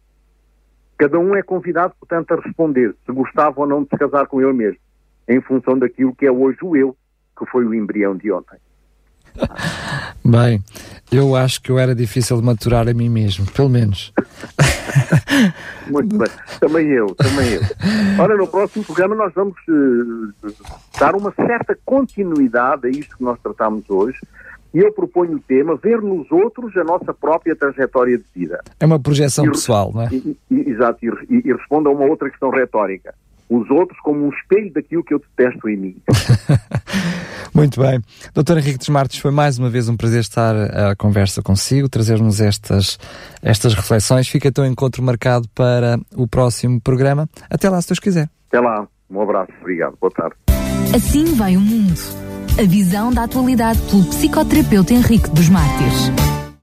Cada 0.98 1.18
um 1.18 1.34
é 1.34 1.42
convidado, 1.42 1.94
portanto, 1.98 2.32
a 2.32 2.40
responder 2.40 2.94
se 3.04 3.12
gostava 3.12 3.60
ou 3.60 3.66
não 3.66 3.82
de 3.82 3.90
se 3.90 3.98
casar 3.98 4.26
com 4.26 4.40
ele 4.40 4.52
mesmo, 4.52 4.80
em 5.28 5.40
função 5.40 5.78
daquilo 5.78 6.14
que 6.14 6.26
é 6.26 6.30
hoje 6.30 6.58
o 6.62 6.76
eu, 6.76 6.96
que 7.38 7.44
foi 7.46 7.64
o 7.64 7.74
embrião 7.74 8.16
de 8.16 8.32
ontem. 8.32 8.58
Bem, 10.24 10.62
eu 11.12 11.36
acho 11.36 11.60
que 11.60 11.70
eu 11.70 11.78
era 11.78 11.94
difícil 11.94 12.38
de 12.38 12.44
maturar 12.44 12.88
a 12.88 12.94
mim 12.94 13.10
mesmo, 13.10 13.50
pelo 13.52 13.68
menos. 13.68 14.12
Muito 15.90 16.16
bem, 16.16 16.28
também 16.60 16.88
eu, 16.88 17.14
também 17.14 17.54
eu. 17.54 17.62
Ora, 18.18 18.36
no 18.36 18.46
próximo 18.46 18.84
programa 18.84 19.14
nós 19.14 19.32
vamos 19.34 19.56
uh, 19.68 20.52
dar 20.98 21.14
uma 21.14 21.32
certa 21.32 21.76
continuidade 21.84 22.86
a 22.86 22.90
isto 22.90 23.16
que 23.16 23.24
nós 23.24 23.38
tratamos 23.40 23.88
hoje. 23.88 24.18
E 24.74 24.78
eu 24.78 24.92
proponho 24.92 25.36
o 25.36 25.40
tema 25.40 25.76
ver 25.76 26.02
nos 26.02 26.30
outros 26.30 26.76
a 26.76 26.84
nossa 26.84 27.14
própria 27.14 27.56
trajetória 27.56 28.18
de 28.18 28.24
vida. 28.34 28.60
É 28.78 28.84
uma 28.84 28.98
projeção 28.98 29.46
e, 29.46 29.50
pessoal, 29.50 29.90
não 29.94 30.02
é? 30.02 30.08
E, 30.12 30.36
e, 30.50 30.70
exato, 30.70 30.98
e, 31.02 31.48
e 31.48 31.52
responde 31.52 31.88
a 31.88 31.90
uma 31.90 32.04
outra 32.04 32.28
questão 32.28 32.50
retórica 32.50 33.14
os 33.48 33.70
outros 33.70 33.98
como 34.00 34.26
um 34.26 34.30
espelho 34.30 34.72
daquilo 34.72 35.04
que 35.04 35.14
eu 35.14 35.20
detesto 35.20 35.68
em 35.68 35.76
mim. 35.76 35.96
Muito 37.54 37.80
bem. 37.80 38.00
Doutor 38.34 38.58
Henrique 38.58 38.78
dos 38.78 38.88
Martins, 38.88 39.20
foi 39.20 39.30
mais 39.30 39.58
uma 39.58 39.70
vez 39.70 39.88
um 39.88 39.96
prazer 39.96 40.20
estar 40.20 40.54
a 40.54 40.94
conversa 40.96 41.42
consigo, 41.42 41.88
trazer-nos 41.88 42.40
estas, 42.40 42.98
estas 43.42 43.72
reflexões. 43.74 44.28
Fica 44.28 44.48
então 44.48 44.66
encontro 44.66 45.02
marcado 45.02 45.48
para 45.54 45.98
o 46.14 46.28
próximo 46.28 46.80
programa. 46.80 47.28
Até 47.48 47.70
lá, 47.70 47.80
se 47.80 47.88
Deus 47.88 47.98
quiser. 47.98 48.28
Até 48.48 48.60
lá. 48.60 48.86
Um 49.08 49.20
abraço. 49.20 49.52
Obrigado. 49.60 49.96
Boa 50.00 50.12
tarde. 50.12 50.34
Assim 50.94 51.34
vai 51.36 51.56
o 51.56 51.60
mundo. 51.60 51.98
A 52.58 52.66
visão 52.66 53.12
da 53.12 53.24
atualidade 53.24 53.80
pelo 53.82 54.04
psicoterapeuta 54.04 54.92
Henrique 54.92 55.30
dos 55.30 55.48
Mártires. 55.48 56.10